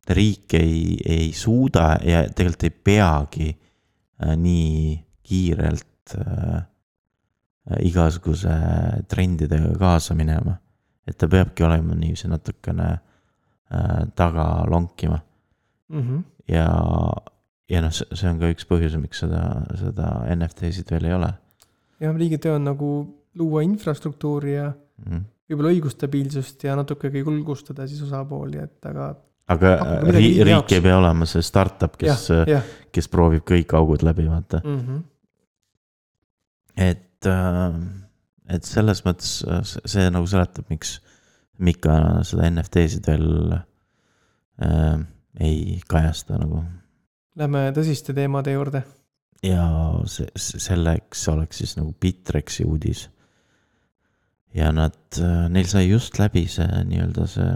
riik 0.09 0.53
ei, 0.53 0.97
ei 1.05 1.31
suuda 1.33 1.95
ja 2.05 2.23
tegelikult 2.29 2.67
ei 2.67 2.73
peagi 2.89 3.49
äh, 3.51 4.35
nii 4.37 4.95
kiirelt 5.25 6.15
äh, 6.19 6.65
igasuguse 7.81 8.55
trendidega 9.09 9.73
kaasa 9.79 10.15
minema. 10.15 10.57
et 11.07 11.17
ta 11.17 11.27
peabki 11.27 11.63
olema 11.63 11.95
niiviisi 11.95 12.27
natukene 12.27 12.91
äh, 12.91 14.03
taga 14.15 14.65
lonkima 14.69 15.19
Mm 15.89 16.01
-hmm. 16.01 16.23
ja, 16.47 16.67
ja 17.69 17.81
noh, 17.81 17.91
see 17.93 18.29
on 18.29 18.39
ka 18.39 18.49
üks 18.49 18.65
põhjus, 18.65 18.97
miks 18.97 19.19
seda, 19.21 19.61
seda 19.77 20.07
NFT-sid 20.35 20.89
veel 20.89 21.05
ei 21.05 21.13
ole 21.13 21.29
jah, 21.99 22.15
riigi 22.15 22.39
töö 22.41 22.55
on 22.55 22.67
nagu 22.69 22.89
luua 23.39 23.63
infrastruktuuri 23.65 24.55
ja 24.55 24.71
mm.. 25.05 25.23
võib-olla 25.49 25.73
õigusstabiilsust 25.75 26.65
ja 26.67 26.75
natuke 26.79 27.11
julgustada 27.13 27.87
siis 27.87 28.01
osapooli, 28.05 28.61
et 28.63 28.89
aga 28.89 29.13
aga 29.47 29.75
midagi 30.03 30.31
ri, 30.31 30.43
riik 30.49 30.71
ei 30.73 30.81
pea 30.81 30.97
olema 30.97 31.25
see 31.29 31.41
startup, 31.45 31.97
kes, 32.01 32.29
jah 32.49 32.63
kes 32.95 33.11
proovib 33.11 33.43
kõik 33.47 33.75
augud 33.77 34.05
läbi, 34.05 34.27
vaata. 34.29 34.61
mm 34.63 34.79
-hmm. 34.79 35.03
et, 36.87 37.29
et 38.55 38.63
selles 38.63 39.03
mõttes 39.07 39.37
äh, 39.47 39.63
see, 39.63 39.81
see 39.95 40.09
nagu 40.09 40.27
seletab, 40.27 40.69
miks 40.69 40.99
Mika 41.55 42.19
seda 42.27 42.49
NFT-sid 42.51 43.05
veel 43.07 43.53
äh, 43.55 44.97
ei 45.39 45.79
kajasta 45.87 46.35
nagu. 46.41 46.65
Lähme 47.39 47.69
tõsiste 47.75 48.15
teemade 48.15 48.51
juurde. 48.51 48.83
ja 49.43 49.67
see, 50.05 50.27
selleks 50.35 51.27
oleks 51.31 51.57
siis 51.57 51.77
nagu 51.77 51.93
Bitrexi 52.01 52.65
uudis. 52.65 53.09
ja 54.53 54.71
nad, 54.71 55.19
neil 55.49 55.67
sai 55.67 55.89
just 55.89 56.19
läbi 56.19 56.47
see 56.47 56.83
nii-öelda 56.91 57.27
see 57.27 57.55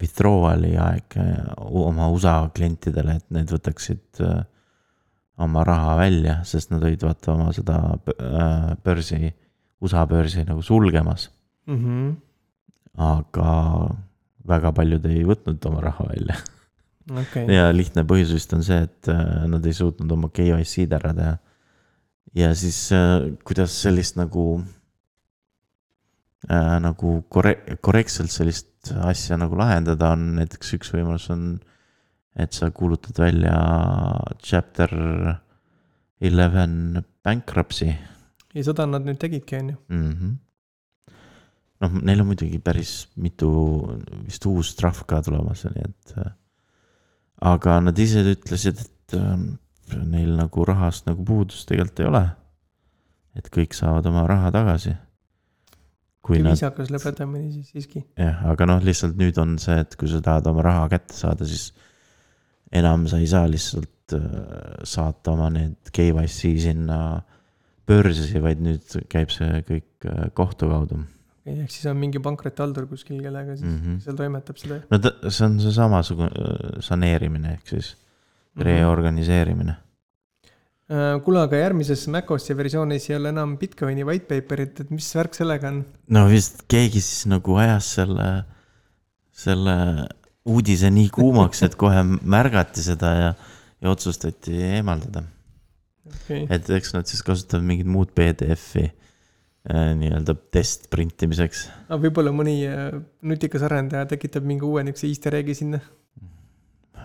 withdrawal'i 0.00 0.74
aeg 0.80 1.16
äh, 1.20 1.50
oma 1.58 2.08
USA 2.12 2.42
klientidele, 2.54 3.18
et 3.20 3.26
need 3.34 3.50
võtaksid 3.52 4.22
äh, 4.24 4.40
oma 5.40 5.64
raha 5.66 5.96
välja, 6.00 6.40
sest 6.48 6.72
nad 6.72 6.84
olid 6.84 7.04
vaata 7.04 7.34
oma 7.34 7.50
seda 7.56 7.78
äh, 8.14 8.72
börsi, 8.84 9.32
USA 9.80 10.06
börsi 10.08 10.44
nagu 10.48 10.62
sulgemas. 10.64 11.30
Mm 11.70 11.84
-hmm. 11.84 12.14
aga 12.96 13.50
väga 14.48 14.72
paljud 14.72 15.04
ei 15.06 15.22
võtnud 15.24 15.66
oma 15.68 15.80
raha 15.80 16.06
välja 16.08 16.36
okei, 17.20 17.44
ja 17.54 17.68
lihtne 17.72 18.02
põhjus 18.02 18.32
vist 18.34 18.52
on 18.56 18.64
see, 18.64 18.80
et 18.82 19.06
nad 19.46 19.66
ei 19.66 19.72
suutnud 19.76 20.10
oma 20.10 20.28
KYC-d 20.28 20.92
ära 20.96 21.12
teha. 21.14 21.36
ja 22.34 22.54
siis 22.54 22.90
kuidas 23.44 23.76
sellist 23.82 24.16
nagu 24.16 24.64
äh,, 26.50 26.80
nagu 26.80 27.22
korre-, 27.28 27.78
korrektselt 27.80 28.30
sellist 28.30 28.69
asja 29.04 29.36
nagu 29.40 29.58
lahendada 29.58 30.14
on 30.16 30.36
näiteks 30.38 30.76
üks 30.78 30.94
võimalus 30.94 31.28
on, 31.34 31.58
et 32.36 32.52
sa 32.56 32.70
kuulutad 32.70 33.18
välja 33.20 33.56
chapter 34.40 34.94
eleven 36.20 37.02
bankruptcy 37.24 37.92
ja 38.54 38.66
seda 38.66 38.86
nad 38.90 39.06
nüüd 39.06 39.18
tegidki, 39.20 39.58
on 39.60 39.72
ju. 39.72 39.76
mm. 39.88 40.12
-hmm. 40.12 41.16
noh, 41.84 41.96
neil 42.02 42.22
on 42.22 42.30
muidugi 42.30 42.58
päris 42.58 43.08
mitu 43.16 43.50
vist 44.26 44.46
uus 44.46 44.74
trahv 44.78 45.04
ka 45.06 45.22
tulemas, 45.22 45.64
nii 45.64 45.86
et. 45.86 46.14
aga 47.40 47.80
nad 47.80 47.98
ise 47.98 48.24
ütlesid, 48.34 48.80
et 48.80 49.14
ähm, 49.18 49.54
neil 50.06 50.34
nagu 50.38 50.64
rahast 50.64 51.06
nagu 51.06 51.24
puudust 51.24 51.68
tegelikult 51.68 52.00
ei 52.00 52.10
ole. 52.10 52.24
et 53.34 53.46
kõik 53.54 53.74
saavad 53.74 54.06
oma 54.06 54.26
raha 54.26 54.50
tagasi. 54.50 54.96
Kui 56.30 56.42
nad, 56.44 56.56
viisakas 56.56 56.90
lõpetamine 56.94 57.50
siis 57.52 57.70
siiski. 57.74 58.04
jah, 58.18 58.42
aga 58.52 58.68
noh, 58.70 58.82
lihtsalt 58.86 59.18
nüüd 59.20 59.38
on 59.42 59.56
see, 59.62 59.78
et 59.84 59.96
kui 60.00 60.10
sa 60.10 60.22
tahad 60.24 60.48
oma 60.50 60.64
raha 60.66 60.88
kätte 60.94 61.16
saada, 61.16 61.48
siis 61.48 61.70
enam 62.72 63.06
sa 63.10 63.20
ei 63.20 63.28
saa 63.30 63.46
lihtsalt 63.50 64.16
äh, 64.16 64.26
saata 64.88 65.34
oma 65.36 65.50
need 65.54 65.94
KYC 65.94 66.56
sinna 66.66 67.00
börsi, 67.90 68.42
vaid 68.42 68.60
nüüd 68.62 69.00
käib 69.10 69.32
see 69.34 69.64
kõik 69.66 70.10
äh, 70.10 70.28
kohtu 70.34 70.70
kaudu 70.70 71.02
ehk 71.50 71.72
siis 71.72 71.88
on 71.90 71.96
mingi 71.98 72.20
pankrotihaldur 72.22 72.84
kuskil, 72.86 73.18
kellega 73.24 73.56
siis 73.56 73.64
mm 73.64 73.72
mm. 73.72 73.80
-hmm. 73.80 73.96
-hmm. 73.96 74.04
seal 74.04 74.16
toimetab 74.16 74.58
seda. 74.60 74.82
no 74.90 74.98
ta, 74.98 75.16
see 75.28 75.46
on 75.46 75.58
see 75.60 75.72
samasugune 75.74 76.30
saneerimine 76.84 77.56
ehk 77.56 77.74
siis 77.74 77.96
Mhm. 78.54 78.64
reorganiseerimine. 78.66 79.70
Äh, 79.70 79.89
kuule, 81.24 81.42
aga 81.44 81.58
järgmises 81.60 82.06
MacOS-i 82.10 82.56
versioonis 82.58 83.04
ei 83.10 83.16
ole 83.18 83.30
enam 83.30 83.54
Bitcoini 83.60 84.02
white 84.06 84.26
paper'it, 84.26 84.80
et 84.82 84.88
mis 84.90 85.06
värk 85.14 85.36
sellega 85.38 85.70
on? 85.70 85.84
no 86.10 86.24
vist 86.30 86.64
keegi 86.70 87.02
siis 87.04 87.28
nagu 87.30 87.54
ajas 87.62 87.92
selle, 88.00 88.30
selle 89.30 89.76
uudise 90.50 90.90
nii 90.92 91.10
kuumaks, 91.14 91.62
et 91.66 91.76
kohe 91.78 92.02
märgati 92.04 92.82
seda 92.84 93.12
ja, 93.16 93.28
ja 93.82 93.92
otsustati 93.92 94.56
eemaldada. 94.78 95.22
okei, 96.10 96.46
et 96.48 96.72
eks 96.80 96.96
nad 96.96 97.08
siis 97.10 97.22
kasutavad 97.26 97.66
mingit 97.66 97.90
muud 97.90 98.10
PDF-i 98.16 98.88
äh, 98.88 99.92
nii-öelda 100.00 100.34
test 100.50 100.90
printimiseks. 100.90 101.68
aga 101.88 102.00
võib-olla 102.02 102.34
mõni 102.34 102.56
äh, 102.66 102.98
nutikas 103.22 103.66
arendaja 103.68 104.08
tekitab 104.10 104.48
mingi 104.48 104.66
uue 104.66 104.84
niukse 104.88 105.06
easter 105.10 105.38
egg'i 105.38 105.54
sinna. 105.62 105.82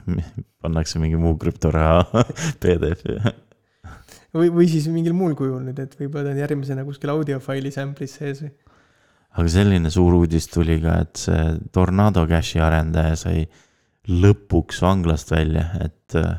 pannakse 0.63 1.01
mingi 1.01 1.19
muu 1.21 1.37
krüptoraha 1.41 2.25
PDF-i. 2.61 3.19
või, 4.35 4.51
või 4.53 4.69
siis 4.69 4.87
mingil 4.91 5.15
muul 5.17 5.35
kujul 5.37 5.63
nüüd, 5.65 5.79
et 5.81 5.95
võib-olla 5.99 6.29
ta 6.29 6.35
on 6.35 6.41
järgmisena 6.43 6.85
kuskil 6.87 7.13
audiofaili 7.13 7.71
sample'is 7.73 8.17
sees 8.19 8.43
või. 8.43 8.51
aga 9.35 9.51
selline 9.51 9.91
suur 9.93 10.17
uudis 10.19 10.49
tuli 10.51 10.79
ka, 10.83 10.99
et 11.05 11.21
see 11.25 11.45
Tornado 11.75 12.25
Cashi 12.29 12.61
arendaja 12.63 13.15
sai 13.25 13.45
lõpuks 14.11 14.81
vanglast 14.83 15.31
välja, 15.33 15.69
et 15.81 16.17
äh, 16.19 16.35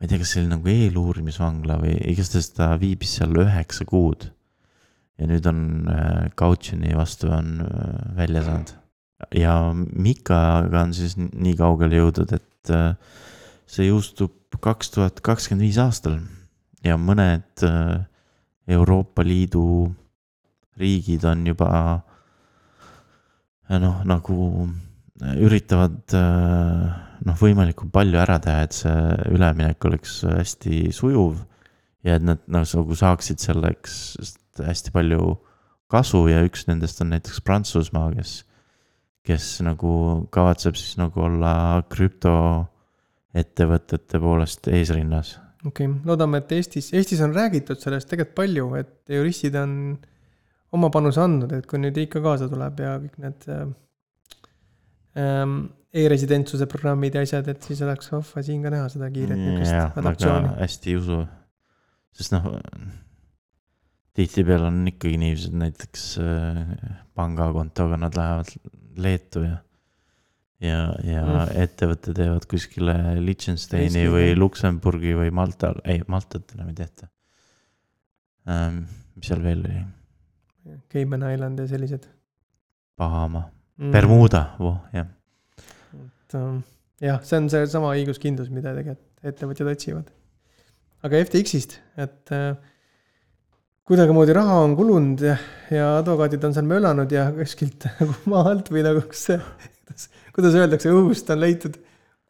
ma 0.00 0.06
ei 0.06 0.10
tea, 0.10 0.20
kas 0.22 0.34
see 0.34 0.42
oli 0.42 0.52
nagu 0.54 0.72
eeluurimisvangla 0.72 1.78
või 1.82 1.94
igastahes 2.10 2.50
ta 2.56 2.72
viibis 2.80 3.18
seal 3.18 3.36
üheksa 3.44 3.86
kuud. 3.88 4.30
ja 5.20 5.28
nüüd 5.28 5.46
on 5.46 5.64
äh, 5.92 6.28
Kautšini 6.34 6.94
vastu 6.96 7.28
on 7.36 7.60
äh, 7.66 8.16
välja 8.16 8.46
saanud. 8.48 8.74
ja 9.36 9.56
Mikaga 9.76 10.86
on 10.86 10.96
siis 10.96 11.18
nii 11.20 11.56
kaugele 11.58 12.00
jõudnud, 12.00 12.32
et 12.32 12.74
äh, 12.74 12.94
see 13.68 13.90
jõustub 13.90 14.32
kaks 14.60 14.90
tuhat 14.96 15.20
kakskümmend 15.22 15.68
viis 15.68 15.78
aastal 15.78 16.18
ja 16.84 16.96
mõned 17.00 17.64
äh, 17.66 17.98
Euroopa 18.70 19.24
Liidu 19.26 19.64
riigid 20.80 21.24
on 21.28 21.44
juba 21.50 21.70
äh, 23.68 23.80
noh, 23.80 24.00
nagu 24.08 24.68
üritavad 25.20 26.14
äh, 26.16 26.84
noh, 27.26 27.36
võimalikult 27.40 27.90
palju 27.92 28.18
ära 28.20 28.38
teha, 28.42 28.62
et 28.64 28.72
see 28.76 28.94
üleminek 29.34 29.84
oleks 29.88 30.12
hästi 30.28 30.92
sujuv. 30.96 31.34
ja 32.04 32.14
et 32.16 32.24
nad 32.24 32.38
nagu 32.48 32.94
saaksid 32.96 33.38
selleks 33.42 34.16
hästi 34.56 34.90
palju 34.94 35.36
kasu 35.92 36.28
ja 36.30 36.40
üks 36.46 36.66
nendest 36.68 37.00
on 37.04 37.10
näiteks 37.12 37.40
Prantsusmaa, 37.44 38.12
kes, 38.16 38.44
kes 39.26 39.60
nagu 39.66 39.90
kavatseb 40.32 40.74
siis 40.80 40.96
nagu 40.96 41.20
olla 41.26 41.82
krüptoettevõtete 41.92 44.16
poolest 44.22 44.68
eesrinnas 44.72 45.28
okei 45.64 45.86
okay., 45.86 45.98
loodame, 46.08 46.40
et 46.42 46.54
Eestis, 46.56 46.92
Eestis 46.96 47.20
on 47.24 47.34
räägitud 47.36 47.80
sellest 47.82 48.08
tegelikult 48.10 48.36
palju, 48.38 48.70
et 48.80 49.14
juristid 49.16 49.56
on 49.60 49.74
oma 50.76 50.90
panuse 50.94 51.20
andnud, 51.22 51.52
et 51.58 51.66
kui 51.68 51.80
nüüd 51.82 51.98
ikka 52.04 52.22
kaasa 52.24 52.48
tuleb 52.50 52.80
ja 52.84 52.94
kõik 53.02 53.18
need 53.24 53.48
ähm, 55.20 55.60
e-residentsuse 55.90 56.68
programmid 56.70 57.18
ja 57.18 57.24
asjad, 57.26 57.48
et 57.50 57.66
siis 57.66 57.82
oleks 57.86 58.12
vahva 58.12 58.44
siin 58.46 58.62
ka 58.64 58.72
näha 58.72 58.88
seda 58.92 59.10
kiiret 59.12 59.40
niisugust 59.40 59.76
adaptatsiooni. 59.98 60.52
hästi 60.60 60.92
ei 60.92 60.98
usu, 61.00 61.22
sest 62.16 62.36
noh, 62.36 62.52
tihtipeale 64.18 64.70
on 64.70 64.84
ikkagi 64.92 65.18
niiviisi, 65.20 65.50
et 65.50 65.58
näiteks 65.64 66.06
äh, 66.22 66.62
pangakontoga 67.18 67.98
nad 68.00 68.16
lähevad 68.16 68.54
Leetu 69.00 69.42
ja 69.46 69.58
ja, 70.60 70.80
ja 71.06 71.22
mm. 71.24 71.54
ettevõtte 71.64 72.14
teevad 72.16 72.46
kuskile 72.50 72.96
Liechtensteini 73.20 74.06
või 74.12 74.34
Luksemburgi 74.38 75.14
või 75.18 75.32
Maltal, 75.34 75.80
ei 75.84 76.02
Maltat 76.08 76.56
enam 76.56 76.72
ei 76.72 76.78
tehta 76.82 77.08
ähm,. 78.48 78.84
mis 79.16 79.30
seal 79.30 79.42
veel 79.44 79.64
oli? 79.64 79.86
Cayman 80.92 81.24
Island 81.32 81.58
ja 81.58 81.66
sellised. 81.70 82.04
Bahama 83.00 83.46
mm., 83.80 83.92
Bermuda, 83.94 84.42
voh, 84.60 84.76
jah. 84.94 85.08
et 85.96 86.36
ähm, 86.36 86.60
jah, 87.00 87.22
see 87.24 87.40
on 87.40 87.48
seesama 87.52 87.94
õiguskindlus, 87.96 88.50
mida 88.52 88.74
tegelikult 88.76 89.08
ettevõtjad 89.30 89.72
otsivad. 89.72 90.12
aga 91.04 91.22
FTX-ist, 91.24 91.78
et 92.00 92.32
äh, 92.36 92.52
kuidagimoodi 93.88 94.36
raha 94.36 94.60
on 94.66 94.76
kulunud 94.78 95.24
ja, 95.24 95.36
ja 95.72 95.90
advokaadid 95.98 96.44
on 96.46 96.56
seal 96.56 96.68
möllanud 96.68 97.12
ja 97.12 97.30
kuskilt 97.34 97.88
nagu 97.98 98.16
maa 98.32 98.44
alt 98.52 98.70
või 98.72 98.84
nagu 98.86 99.04
kas 99.08 99.26
see, 99.30 99.40
kuidas, 100.36 100.56
öeldakse, 100.58 100.92
õhust 100.94 101.32
on 101.34 101.42
leitud 101.42 101.78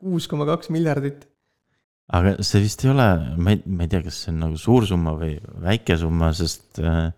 kuus 0.00 0.28
koma 0.30 0.46
kaks 0.48 0.72
miljardit. 0.72 1.26
aga 2.10 2.34
see 2.42 2.64
vist 2.64 2.84
ei 2.84 2.92
ole, 2.92 3.08
ma 3.36 3.54
ei, 3.54 3.62
ma 3.66 3.86
ei 3.86 3.92
tea, 3.92 4.02
kas 4.06 4.24
see 4.24 4.32
on 4.34 4.40
nagu 4.46 4.60
suur 4.60 4.86
summa 4.88 5.14
või 5.18 5.36
väike 5.62 5.96
summa, 6.00 6.32
sest 6.36 6.80
äh, 6.82 7.10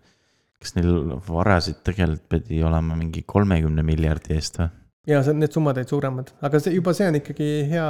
kas 0.63 0.75
neil 0.77 1.17
varasid 1.27 1.81
tegelikult 1.85 2.27
pidi 2.31 2.61
olema 2.63 2.97
mingi 2.99 3.23
kolmekümne 3.27 3.85
miljardi 3.85 4.37
eest 4.37 4.61
või? 4.61 4.69
ja 5.09 5.21
see, 5.25 5.35
need 5.37 5.55
summad 5.55 5.79
olid 5.79 5.91
suuremad, 5.91 6.33
aga 6.45 6.61
see 6.63 6.75
juba 6.77 6.93
see 6.95 7.09
on 7.11 7.19
ikkagi 7.19 7.49
hea, 7.71 7.87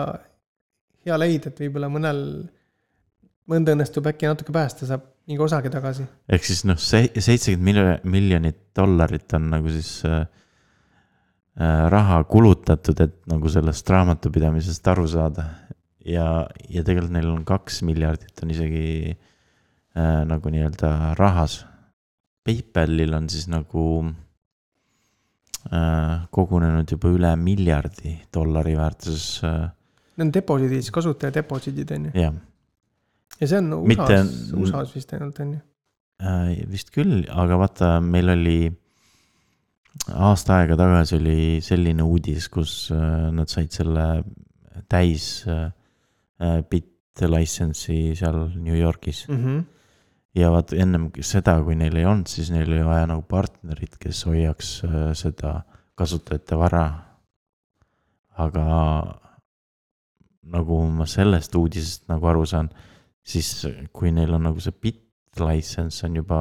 hea 1.07 1.17
leid, 1.19 1.49
et 1.49 1.59
võib-olla 1.65 1.89
mõnel, 1.93 2.21
mõnda 3.51 3.75
õnnestub 3.75 4.07
äkki 4.09 4.29
natuke 4.29 4.55
päästa, 4.55 4.87
saab 4.89 5.05
mingi 5.29 5.43
osagi 5.43 5.71
tagasi. 5.73 6.07
ehk 6.31 6.47
siis 6.47 6.63
noh, 6.69 6.79
see 6.81 7.11
seitsekümmend 7.13 8.07
miljonit 8.09 8.63
dollarit 8.75 9.37
on 9.37 9.51
nagu 9.53 9.75
siis 9.75 9.99
äh, 10.09 10.23
raha 11.55 12.23
kulutatud, 12.25 12.97
et 13.03 13.19
nagu 13.29 13.49
sellest 13.51 13.89
raamatupidamisest 13.89 14.87
aru 14.89 15.05
saada. 15.07 15.45
ja, 16.05 16.47
ja 16.69 16.83
tegelikult 16.83 17.13
neil 17.15 17.29
on 17.31 17.45
kaks 17.47 17.81
miljardit 17.87 18.41
on 18.43 18.49
isegi 18.51 19.13
äh, 19.13 20.23
nagu 20.27 20.49
nii-öelda 20.51 21.13
rahas 21.15 21.61
PayPalil 22.43 23.13
on 23.15 23.29
siis 23.31 23.47
nagu 23.47 23.85
äh, 25.71 26.25
kogunenud 26.35 26.91
juba 26.91 27.13
üle 27.13 27.31
miljardi 27.39 28.17
dollari 28.33 28.75
väärtuses 28.77 29.43
äh,. 29.47 29.69
Need 30.17 30.27
on 30.27 30.33
deposiidid, 30.33 30.89
kasutaja 30.93 31.33
deposiidid 31.39 31.91
on 31.95 32.09
ju? 32.09 32.11
jah. 32.19 32.33
ja 33.39 33.47
see 33.47 33.61
on 33.61 33.71
USA-s 33.79 33.87
Mitte..., 33.93 34.19
USA-s 34.59 34.95
vist 34.97 35.13
ainult 35.15 35.39
on 35.39 35.55
ju 35.55 35.61
äh,? 36.19 36.67
vist 36.69 36.91
küll, 36.91 37.23
aga 37.31 37.61
vaata, 37.63 37.95
meil 38.03 38.35
oli 38.35 38.57
aasta 40.13 40.59
aega 40.59 40.77
tagasi 40.79 41.17
oli 41.19 41.59
selline 41.63 42.05
uudis, 42.05 42.49
kus 42.53 42.91
äh, 42.93 43.29
nad 43.35 43.51
said 43.51 43.71
selle 43.73 44.23
täis 44.89 45.45
äh, 45.47 45.69
äh 46.41 46.63
bit 46.69 46.89
license'i 47.21 48.15
seal 48.17 48.49
New 48.57 48.75
Yorgis 48.77 49.27
mm. 49.29 49.45
-hmm 49.45 49.63
ja 50.33 50.49
vaat 50.49 50.73
ennem 50.73 51.11
seda, 51.21 51.59
kui 51.61 51.75
neil 51.77 51.95
ei 51.95 52.07
olnud, 52.09 52.25
siis 52.25 52.49
neil 52.49 52.71
oli 52.71 52.81
vaja 52.81 53.05
nagu 53.05 53.21
partnerit, 53.21 53.99
kes 54.01 54.23
hoiaks 54.25 54.69
seda 55.13 55.59
kasutajate 55.95 56.57
vara. 56.57 56.85
aga 58.33 58.63
nagu 60.49 60.79
ma 60.89 61.05
sellest 61.05 61.55
uudisest 61.55 62.07
nagu 62.09 62.25
aru 62.27 62.45
saan, 62.49 62.69
siis 63.21 63.67
kui 63.93 64.11
neil 64.11 64.33
on 64.33 64.47
nagu 64.49 64.59
see 64.59 64.73
bit 64.73 65.03
license 65.37 66.01
on 66.05 66.15
juba 66.15 66.39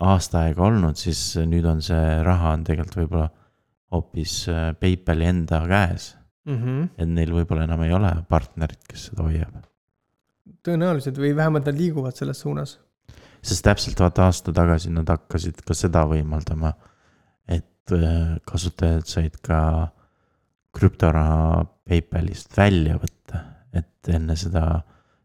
aasta 0.00 0.44
aega 0.46 0.62
olnud, 0.66 0.96
siis 0.98 1.36
nüüd 1.46 1.66
on 1.68 1.82
see 1.82 2.22
raha 2.26 2.54
on 2.56 2.64
tegelikult 2.66 2.96
võib-olla 3.02 3.28
hoopis 3.94 4.48
äh, 4.48 4.72
PayPali 4.80 5.28
enda 5.30 5.62
käes 5.70 6.14
mm. 6.46 6.56
-hmm. 6.56 6.88
et 6.98 7.08
neil 7.08 7.32
võib-olla 7.32 7.68
enam 7.68 7.82
ei 7.86 7.92
ole 7.92 8.10
partnerit, 8.28 8.82
kes 8.88 9.10
seda 9.10 9.28
hoiab 9.28 9.62
tõenäoliselt 10.64 11.18
või 11.20 11.34
vähemalt 11.36 11.68
nad 11.68 11.78
liiguvad 11.78 12.16
selles 12.16 12.40
suunas. 12.40 12.78
sest 13.42 13.64
täpselt 13.64 14.00
vaata 14.00 14.24
aasta 14.24 14.52
tagasi 14.52 14.90
nad 14.90 15.08
hakkasid 15.08 15.60
ka 15.66 15.76
seda 15.76 16.04
võimaldama, 16.08 16.72
et 17.48 17.92
äh, 17.92 18.38
kasutajad 18.48 19.06
said 19.06 19.36
ka 19.44 19.90
krüptoraha 20.74 21.66
PayPalist 21.84 22.56
välja 22.56 22.96
võtta, 22.98 23.44
et 23.72 24.08
enne 24.08 24.36
seda 24.36 24.82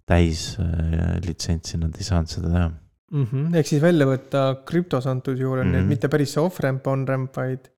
täislitsentsi 0.09 1.77
äh, 1.77 1.81
nad 1.85 1.97
ei 1.97 2.03
saanud 2.03 2.29
seda 2.35 2.51
teha 2.53 2.69
mm. 3.11 3.25
-hmm. 3.25 3.57
ehk 3.59 3.67
siis 3.67 3.81
välja 3.81 4.07
võtta 4.09 4.45
krüptos 4.65 5.07
antud 5.07 5.37
juhul 5.39 5.59
on 5.59 5.67
mm 5.67 5.75
-hmm. 5.75 5.91
mitte 5.95 6.09
päris 6.09 6.33
see 6.33 6.43
off-ramp, 6.43 6.87
on-ramp, 6.87 7.35
vaid, 7.35 7.69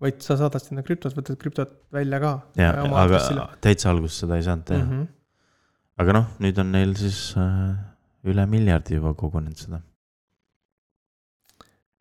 vaid 0.00 0.20
sa 0.22 0.36
saadad 0.36 0.62
sinna 0.62 0.82
krüptos, 0.82 1.16
võtad 1.16 1.36
krüptot 1.40 1.76
välja 1.92 2.20
ka. 2.20 2.38
jah, 2.56 2.80
aga 3.04 3.50
täitsa 3.60 3.90
alguses 3.90 4.24
seda 4.24 4.36
ei 4.36 4.42
saanud 4.42 4.64
teha 4.64 4.84
mm. 4.84 4.90
-hmm 4.90 5.12
aga 6.00 6.14
noh, 6.16 6.30
nüüd 6.42 6.58
on 6.58 6.72
neil 6.74 6.94
siis 6.98 7.18
äh, 7.38 7.74
üle 8.26 8.46
miljardi 8.50 8.98
juba 8.98 9.14
kogunenud 9.18 9.60
seda. 9.60 9.80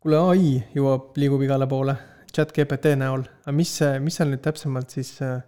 kuule, 0.04 0.20
ai 0.34 0.50
jõuab, 0.76 1.14
liigub 1.20 1.44
igale 1.46 1.68
poole 1.70 1.96
chat 2.34 2.54
GPT 2.56 2.96
näol, 3.00 3.28
aga 3.46 3.56
mis, 3.56 3.76
mis 4.04 4.18
seal 4.18 4.32
nüüd 4.32 4.42
täpsemalt 4.44 4.96
siis 4.96 5.14
äh, 5.24 5.44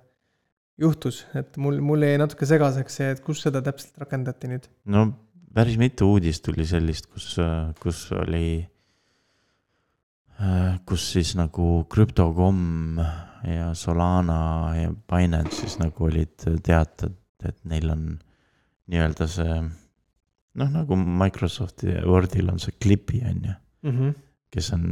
juhtus, 0.82 1.24
et 1.38 1.58
mul, 1.62 1.80
mul 1.84 2.06
jäi 2.06 2.19
natuke 2.21 2.48
segaseks 2.48 3.00
see, 3.00 3.13
et 3.15 3.24
kus 3.26 3.41
seda 3.48 3.63
täpselt 3.65 3.98
rakendati 4.04 4.52
nüüd? 4.52 4.69
no 4.93 5.08
päris 5.56 5.78
mitu 5.80 6.10
uudist 6.15 6.44
tuli 6.46 6.65
sellist, 6.68 7.08
kus, 7.12 7.36
kus 7.80 8.08
oli 8.15 8.48
kus 10.86 11.06
siis 11.13 11.32
nagu 11.39 11.86
Crypto.com 11.91 13.00
ja 13.48 13.70
Solana 13.78 14.39
ja 14.76 14.91
Binance 14.91 15.62
siis 15.62 15.78
nagu 15.80 16.10
olid 16.10 16.36
teated, 16.44 17.15
et 17.46 17.58
neil 17.70 17.94
on 17.94 18.04
nii-öelda 18.91 19.28
see 19.32 19.56
noh, 19.62 20.74
nagu 20.74 20.98
Microsofti 21.00 21.96
Wordil 22.04 22.52
on 22.52 22.60
see 22.60 22.76
Clippi 22.82 23.22
on 23.30 23.41
ju 23.46 23.54
mm, 23.56 23.98
-hmm. 23.98 24.13
kes 24.52 24.74
on, 24.74 24.84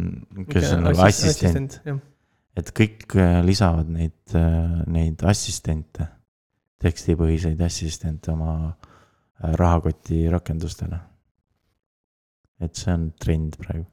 kes 0.48 0.64
okay, 0.64 0.78
on 0.78 0.84
nagu 0.84 1.06
assistent, 1.08 1.72
assistent. 1.72 2.04
et 2.56 2.72
kõik 2.80 3.18
äh, 3.20 3.44
lisavad 3.46 3.90
neid, 3.90 4.36
äh, 4.36 4.80
neid 4.88 5.24
assistente, 5.24 6.08
tekstipõhiseid 6.80 7.62
assistente 7.62 8.32
oma 8.32 8.56
äh, 8.70 8.93
rahakoti 9.42 10.30
rakendustele. 10.30 11.00
et 12.64 12.76
see 12.76 12.94
on 12.94 13.10
trend 13.20 13.58
praegu 13.60 13.86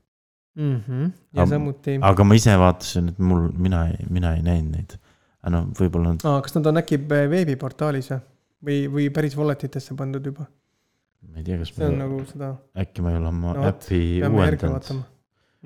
mm. 0.54 0.80
-hmm. 0.88 1.12
ja 1.32 1.42
aga, 1.42 1.50
samuti. 1.50 1.98
aga 2.02 2.24
ma 2.24 2.34
ise 2.34 2.56
vaatasin, 2.58 3.08
et 3.08 3.18
mul, 3.18 3.48
mina, 3.56 3.86
mina 4.10 4.34
ei 4.36 4.42
näinud 4.42 4.76
neid. 4.76 4.96
aga 5.42 5.54
noh, 5.56 5.68
võib-olla. 5.80 6.16
kas 6.42 6.54
nad 6.54 6.66
on 6.66 6.82
äkki 6.82 7.00
veebiportaalis 7.08 8.10
või? 8.10 8.20
või, 8.64 8.80
või 8.96 9.10
päris 9.14 9.36
walletitesse 9.36 9.96
pandud 9.98 10.26
juba? 10.26 10.46
ma 11.28 11.40
ei 11.40 11.44
tea, 11.46 11.58
kas 11.60 11.72
see 11.74 11.86
on 11.86 11.96
ma, 11.96 12.04
nagu 12.04 12.20
seda. 12.28 12.52
äkki 12.84 13.04
ma 13.04 13.14
ei 13.14 13.20
ole 13.20 13.32
oma 13.32 13.54
no, 13.56 13.64
äppi 13.68 14.02
uuendanud. 14.28 14.92
Mm 14.92 15.02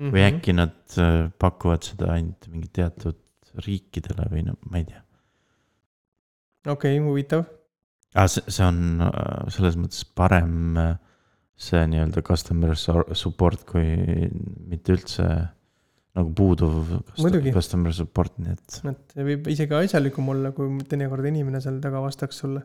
-hmm. 0.07 0.11
või 0.11 0.25
äkki 0.27 0.55
nad 0.55 0.97
äh, 0.99 1.31
pakuvad 1.39 1.83
seda 1.87 2.11
ainult 2.15 2.47
mingi 2.51 2.67
teatud 2.79 3.19
riikidele 3.63 4.27
või 4.31 4.43
no 4.49 4.57
ma 4.69 4.81
ei 4.81 4.87
tea. 4.89 5.03
okei 6.67 6.97
okay,, 6.97 7.05
huvitav. 7.07 7.45
Aga 8.15 8.27
see, 8.31 8.45
see 8.47 8.65
on 8.65 9.03
äh, 9.03 9.49
selles 9.53 9.75
mõttes 9.79 10.05
parem 10.17 10.79
äh, 10.79 10.95
see 11.55 11.83
nii-öelda 11.91 12.23
customer 12.25 12.75
su- 12.79 13.03
support 13.15 13.63
kui 13.67 13.85
mitte 14.69 14.95
üldse 14.95 15.27
nagu 16.15 16.31
puuduv 16.35 16.73
Muidugi. 17.19 17.51
custom- 17.51 17.57
customer 17.57 17.93
support, 17.95 18.33
nii 18.39 18.55
et 18.55 18.79
et 18.91 19.15
võib 19.29 19.47
isegi 19.51 19.77
asjalikum 19.77 20.31
olla, 20.31 20.51
kui 20.55 20.71
teinekord 20.89 21.27
inimene 21.27 21.61
seal 21.63 21.79
taga 21.83 22.01
vastaks 22.03 22.43
sulle. 22.43 22.63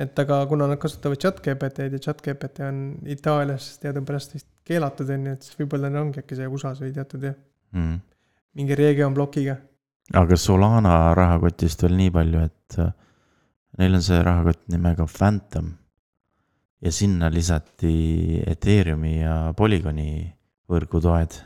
et 0.00 0.18
aga 0.18 0.44
kuna 0.46 0.66
nad 0.70 0.78
kasutavad 0.80 1.18
chat 1.20 1.40
GPT-d 1.44 1.98
ja 1.98 2.02
chat 2.02 2.22
GPT 2.22 2.66
on 2.66 2.78
Itaalias 3.06 3.72
teadupärast 3.82 4.34
vist 4.34 4.48
keelatud 4.64 5.10
on 5.10 5.26
ju, 5.26 5.32
et 5.34 5.42
siis 5.46 5.58
võib-olla 5.58 5.90
neil 5.90 6.06
ongi 6.06 6.22
äkki 6.22 6.38
see 6.38 6.46
USA-s 6.46 6.82
või 6.82 6.94
teatud 6.94 7.26
jah, 7.26 7.34
mm.. 7.74 7.98
mingi 8.58 8.78
region 8.78 9.14
plokiga. 9.14 9.58
aga 10.14 10.38
Solana 10.38 11.14
rahakotist 11.18 11.82
veel 11.86 11.98
nii 11.98 12.14
palju, 12.14 12.46
et 12.46 12.78
äh, 12.78 12.94
neil 13.78 13.94
on 13.94 14.02
see 14.02 14.22
rahakott 14.24 14.66
nimega 14.72 15.06
Phantom. 15.06 15.72
ja 16.80 16.92
sinna 16.92 17.28
lisati 17.30 18.40
Ethereumi 18.46 19.20
ja 19.20 19.52
Polygoni 19.56 20.32
võrgutoed. 20.70 21.36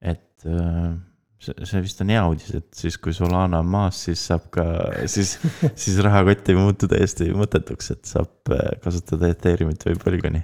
et 0.00 0.46
äh, 0.46 0.94
see, 1.40 1.82
vist 1.82 2.00
on 2.04 2.12
hea 2.12 2.22
uudis, 2.28 2.52
et 2.56 2.68
siis 2.76 2.96
kui 3.02 3.14
Solana 3.16 3.60
on 3.62 3.68
maas, 3.70 3.98
siis 4.06 4.22
saab 4.30 4.48
ka, 4.54 4.64
siis, 5.10 5.36
siis 5.82 5.98
rahakott 6.04 6.48
ei 6.50 6.58
muutu 6.58 6.88
täiesti 6.90 7.28
mõttetuks, 7.36 7.92
et 7.96 8.04
saab 8.08 8.54
äh, 8.54 8.76
kasutada 8.84 9.30
Ethereumit 9.32 9.84
või 9.88 9.98
Polygoni. 10.04 10.42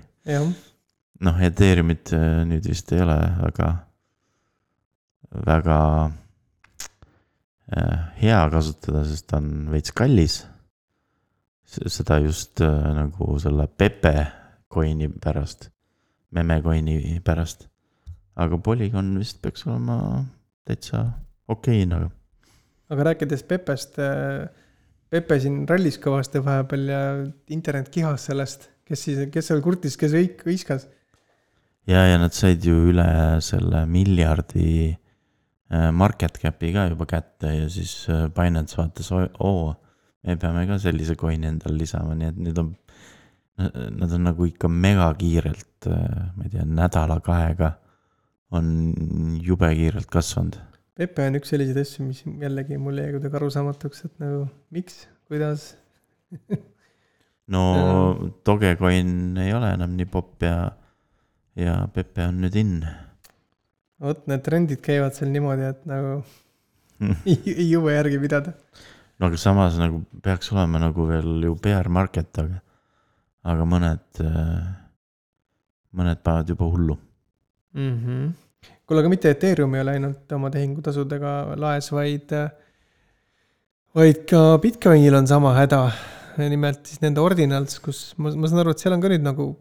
noh, 1.23 1.41
Ethereumit 1.49 2.13
äh, 2.17 2.43
nüüd 2.49 2.67
vist 2.69 2.93
ei 2.95 3.05
ole 3.05 3.19
väga, 3.45 3.71
väga 5.47 5.79
hea 8.21 8.41
kasutada, 8.53 9.05
sest 9.09 9.29
ta 9.31 9.39
on 9.41 9.69
veits 9.73 9.93
kallis. 9.97 10.43
seda 11.73 12.19
just 12.21 12.61
äh, 12.61 12.89
nagu 12.93 13.39
selle 13.41 13.65
Pepe 13.67 14.27
coin'i 14.73 15.09
pärast, 15.09 15.71
meme 16.31 16.61
coin'i 16.63 17.21
pärast. 17.25 17.69
aga 18.37 18.59
Polygon 18.59 19.19
vist 19.19 19.43
peaks 19.43 19.67
olema 19.67 20.25
täitsa 20.65 21.05
okei 21.49 21.83
hinnaga. 21.83 22.11
aga 22.91 23.09
rääkides 23.11 23.45
Pepest, 23.49 23.97
Pepe 25.13 25.39
siin 25.41 25.63
rallis 25.69 25.99
kõvasti 26.01 26.41
vahepeal 26.45 26.89
ja 26.89 27.03
internet 27.53 27.89
kihas 27.93 28.29
sellest, 28.29 28.69
kes 28.89 29.05
siis, 29.09 29.23
kes 29.33 29.49
seal 29.49 29.61
kurtis, 29.65 29.97
kes 29.97 30.13
hõik- 30.13 30.45
hõiskas. 30.45 30.89
ja, 31.87 32.05
ja 32.05 32.19
nad 32.21 32.37
said 32.37 32.65
ju 32.65 32.91
üle 32.93 33.41
selle 33.41 33.87
miljardi 33.87 34.93
äh, 34.93 35.02
market 35.73 36.37
cap'i 36.43 36.73
ka 36.75 36.89
juba 36.91 37.07
kätte 37.09 37.53
ja 37.55 37.69
siis 37.73 37.95
äh, 38.13 38.27
Binance 38.35 38.77
vaatas, 38.77 39.13
oo, 39.13 39.73
me 40.27 40.37
peame 40.41 40.67
ka 40.69 40.79
sellise 40.83 41.17
coin'i 41.19 41.49
endale 41.49 41.79
lisama, 41.81 42.17
nii 42.19 42.33
et 42.33 42.41
nüüd 42.49 42.63
on. 42.63 42.73
Nad 43.63 44.11
on 44.17 44.23
nagu 44.25 44.47
ikka 44.49 44.67
megakiirelt, 44.67 45.87
ma 45.87 46.47
ei 46.47 46.51
tea, 46.51 46.65
nädala-kahega 46.67 47.69
on 48.57 48.67
jube 49.45 49.69
kiirelt 49.77 50.09
kasvanud. 50.13 50.57
Pepe 50.99 51.27
on 51.29 51.39
üks 51.39 51.53
selliseid 51.53 51.79
asju, 51.81 52.05
mis 52.09 52.21
jällegi 52.25 52.79
mulle 52.81 53.07
jäi 53.07 53.15
kuidagi 53.15 53.39
arusaamatuks, 53.39 54.05
et 54.09 54.19
nagu 54.21 54.43
miks, 54.75 55.07
kuidas. 55.29 55.71
no 57.55 57.63
Dogecoin 58.47 59.39
ei 59.41 59.55
ole 59.57 59.73
enam 59.77 59.97
nii 59.97 60.09
popp 60.13 60.45
ja, 60.45 60.57
ja 61.57 61.79
Pepe 61.95 62.29
on 62.29 62.43
nüüd 62.45 62.59
in. 62.61 62.75
Vot 64.03 64.27
need 64.31 64.43
trendid 64.47 64.83
käivad 64.85 65.17
seal 65.17 65.31
niimoodi, 65.33 65.69
et 65.73 65.85
nagu 65.89 66.21
ei, 67.29 67.39
ei 67.55 67.69
jõua 67.71 67.97
järgi 67.97 68.21
pidada. 68.23 68.55
no 69.19 69.31
aga 69.31 69.41
samas 69.41 69.79
nagu 69.81 70.03
peaks 70.25 70.53
olema 70.55 70.81
nagu 70.83 71.07
veel 71.09 71.49
ju 71.49 71.57
PR 71.63 71.91
market, 71.93 72.31
aga, 72.43 72.63
aga 73.55 73.67
mõned, 73.69 74.23
mõned 75.99 76.23
panevad 76.25 76.55
juba 76.55 76.71
hullu. 76.71 76.99
mm. 77.75 77.99
-hmm. 77.99 78.33
kuule, 78.87 79.05
aga 79.05 79.13
mitte 79.13 79.31
Ethereum 79.31 79.75
ei 79.75 79.85
ole 79.85 79.97
ainult 79.99 80.33
oma 80.39 80.51
tehingutasudega 80.51 81.37
laes, 81.57 81.93
vaid, 81.93 82.35
vaid 83.95 84.25
ka 84.31 84.59
Bitcoinil 84.63 85.15
on 85.15 85.27
sama 85.27 85.55
häda. 85.59 85.85
nimelt 86.49 86.87
siis 86.89 87.03
nende 87.03 87.21
ordinals, 87.21 87.79
kus 87.79 88.15
ma, 88.17 88.31
ma 88.33 88.49
saan 88.49 88.63
aru, 88.63 88.73
et 88.73 88.81
seal 88.81 88.95
on 88.97 89.03
ka 89.03 89.11
nüüd 89.13 89.25
nagu 89.25 89.53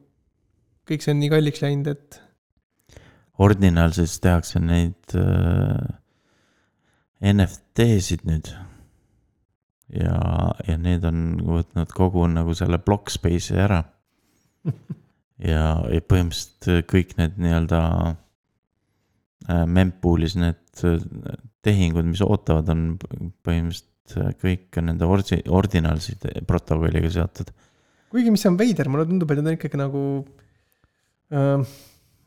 kõik 0.88 1.04
see 1.04 1.14
on 1.14 1.20
nii 1.20 1.32
kalliks 1.32 1.62
läinud, 1.64 1.88
et 1.92 2.20
Ordinal 3.42 3.94
siis 3.96 4.20
tehakse 4.22 4.62
neid 4.62 5.16
äh, 5.18 5.88
NFT-sid 7.22 8.26
nüüd. 8.26 8.50
ja, 9.94 10.18
ja 10.68 10.78
need 10.80 11.06
on 11.08 11.38
võtnud 11.46 11.94
kogu 11.94 12.26
nagu 12.32 12.56
selle 12.58 12.80
block 12.82 13.12
space'i 13.14 13.60
ära. 13.60 13.82
ja, 15.52 15.66
ja 15.92 16.02
põhimõtteliselt 16.02 16.90
kõik 16.90 17.16
need 17.20 17.38
nii-öelda 17.42 17.82
äh, 19.50 19.66
mempool'is 19.68 20.38
need 20.40 20.86
äh, 20.88 21.00
tehingud, 21.66 22.08
mis 22.10 22.24
ootavad, 22.26 22.70
on 22.74 22.86
põhimõtteliselt 23.46 24.18
äh, 24.22 24.34
kõik 24.42 24.82
on 24.82 24.90
nende 24.92 25.10
ordi-, 25.10 25.44
ordinalside 25.50 26.42
protokolliga 26.50 27.12
seotud. 27.14 27.54
kuigi, 28.14 28.34
mis 28.34 28.46
on 28.50 28.58
veider, 28.60 28.90
mulle 28.90 29.08
tundub, 29.10 29.32
et 29.32 29.42
need 29.42 29.54
on 29.54 29.60
ikkagi 29.60 29.82
nagu 29.82 30.04
äh,. 31.32 31.80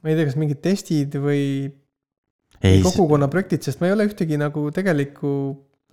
Ma 0.04 0.12
ei 0.12 0.18
tea, 0.18 0.28
kas 0.28 0.36
mingid 0.40 0.60
testid 0.64 1.16
või 1.20 1.44
ei, 2.60 2.82
kogukonna 2.84 3.30
projektid, 3.32 3.64
sest 3.64 3.80
ma 3.80 3.88
ei 3.88 3.96
ole 3.96 4.06
ühtegi 4.10 4.38
nagu 4.40 4.68
tegelikku 4.74 5.32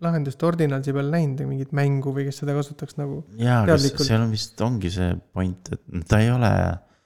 lahendust 0.01 0.41
Ordinalsi 0.45 0.93
peal 0.95 1.11
näinud, 1.13 1.43
mingit 1.47 1.73
mängu 1.77 2.13
või 2.15 2.27
kes 2.27 2.41
seda 2.41 2.55
kasutaks 2.57 2.97
nagu. 2.99 3.21
jaa, 3.39 3.61
aga 3.63 3.77
seal 3.79 4.23
on 4.23 4.31
vist 4.33 4.61
ongi 4.65 4.91
see 4.93 5.13
point, 5.33 5.71
et 5.75 6.07
ta 6.09 6.21
ei 6.23 6.31
ole 6.33 6.49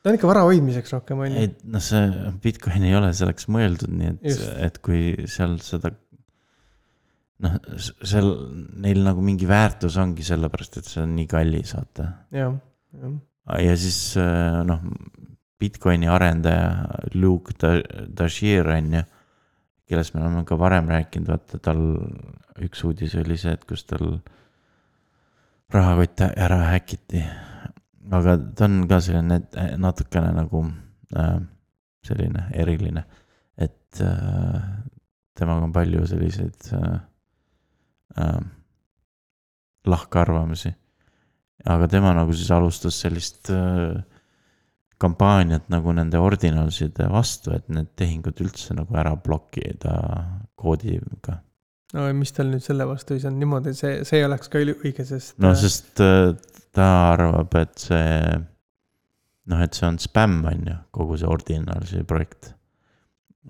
ta 0.05 0.11
on 0.11 0.19
ikka 0.19 0.29
vara 0.29 0.45
hoidmiseks 0.45 0.93
rohkem, 0.93 1.25
on 1.25 1.33
ju. 1.33 1.51
noh, 1.73 1.83
see 1.83 2.31
Bitcoin 2.43 2.87
ei 2.87 2.95
ole 2.97 3.11
selleks 3.17 3.49
mõeldud, 3.51 3.91
nii 3.99 4.11
et 4.13 4.43
et 4.69 4.81
kui 4.85 5.27
seal 5.31 5.57
seda. 5.65 5.91
noh, 7.41 7.57
seal 8.05 8.31
neil 8.85 9.01
nagu 9.07 9.23
mingi 9.25 9.49
väärtus 9.49 9.97
ongi 10.01 10.23
sellepärast, 10.27 10.79
et 10.79 10.91
see 10.91 11.03
on 11.03 11.17
nii 11.17 11.27
kallis, 11.31 11.73
vaata. 11.75 12.09
jah, 12.35 12.55
jah. 13.01 13.17
ja 13.65 13.75
siis 13.81 13.99
noh, 14.69 14.85
Bitcoini 15.59 16.07
arendaja 16.11 16.87
Luke 17.13 17.53
Da- 17.61 18.05
Dashir 18.17 18.67
on 18.67 18.93
ju, 18.93 19.03
kellest 19.87 20.15
me 20.15 20.21
oleme 20.21 20.43
ka 20.45 20.57
varem 20.59 20.89
rääkinud, 20.91 21.29
vaata 21.29 21.59
tal 21.63 21.81
üks 22.65 22.83
uudis 22.87 23.15
oli 23.19 23.37
see, 23.37 23.53
et 23.55 23.65
kus 23.67 23.85
tal 23.87 24.19
rahakott 25.73 26.21
ära 26.27 26.61
häkiti. 26.71 27.23
aga 28.11 28.37
ta 28.55 28.65
on 28.65 28.87
ka 28.87 28.99
selline 29.01 29.39
natukene 29.81 30.31
nagu 30.35 30.61
äh, 31.17 31.39
selline 32.05 32.49
eriline, 32.53 33.05
et 33.57 34.01
äh, 34.01 34.61
temaga 35.35 35.65
on 35.65 35.73
palju 35.73 36.05
selliseid 36.07 36.69
äh, 36.73 36.99
äh, 38.21 38.41
lahkarvamusi. 39.85 40.73
aga 41.65 41.87
tema 41.87 42.13
nagu 42.13 42.33
siis 42.33 42.51
alustas 42.51 42.99
sellist 43.01 43.49
äh, 43.49 44.03
kampaaniat 45.05 45.69
nagu 45.73 45.93
nende 45.95 46.19
ordinalside 46.21 47.09
vastu, 47.11 47.53
et 47.55 47.67
need 47.71 47.91
tehingud 47.99 48.41
üldse 48.43 48.75
nagu 48.77 48.97
ära 48.97 49.15
blokida 49.21 49.95
koodiga. 50.59 51.39
no 51.95 52.07
ja 52.09 52.17
mis 52.17 52.33
tal 52.35 52.49
nüüd 52.51 52.65
selle 52.65 52.87
vastu 52.89 53.15
siis 53.15 53.27
on 53.29 53.39
niimoodi, 53.39 53.75
see, 53.77 54.01
see 54.07 54.25
oleks 54.25 54.51
ka 54.51 54.61
õige, 54.63 55.05
sest. 55.07 55.37
no 55.43 55.53
sest 55.59 56.03
äh, 56.03 56.33
ta 56.75 56.89
arvab, 57.13 57.55
et 57.61 57.87
see 57.87 58.11
noh, 59.51 59.61
et 59.61 59.77
see 59.77 59.87
on 59.87 59.97
spämm, 60.01 60.43
on 60.49 60.69
ju, 60.71 60.77
kogu 60.95 61.19
see 61.21 61.29
ordinalsi 61.29 62.03
projekt. 62.07 62.53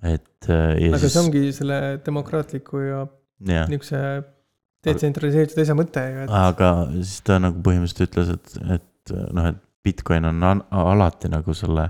et 0.04 0.50
äh, 0.52 0.76
ja 0.84 0.94
aga 0.94 1.02
see 1.02 1.10
siis, 1.10 1.20
ongi 1.24 1.44
selle 1.56 1.82
demokraatliku 2.06 2.84
ja 2.84 3.04
jah, 3.48 3.70
niisuguse 3.72 4.02
detsentraliseeritud 4.86 5.62
asja 5.64 5.78
mõte 5.78 6.04
ju, 6.12 6.26
et 6.26 6.34
aga 6.42 6.72
siis 6.98 7.22
ta 7.26 7.40
nagu 7.42 7.64
põhimõtteliselt 7.66 8.10
ütles, 8.10 8.34
et, 8.36 8.58
et 8.78 9.16
noh, 9.34 9.54
et 9.54 9.64
Bitcoin 9.86 10.26
on 10.26 10.64
alati 10.72 11.30
nagu 11.32 11.54
selle 11.54 11.90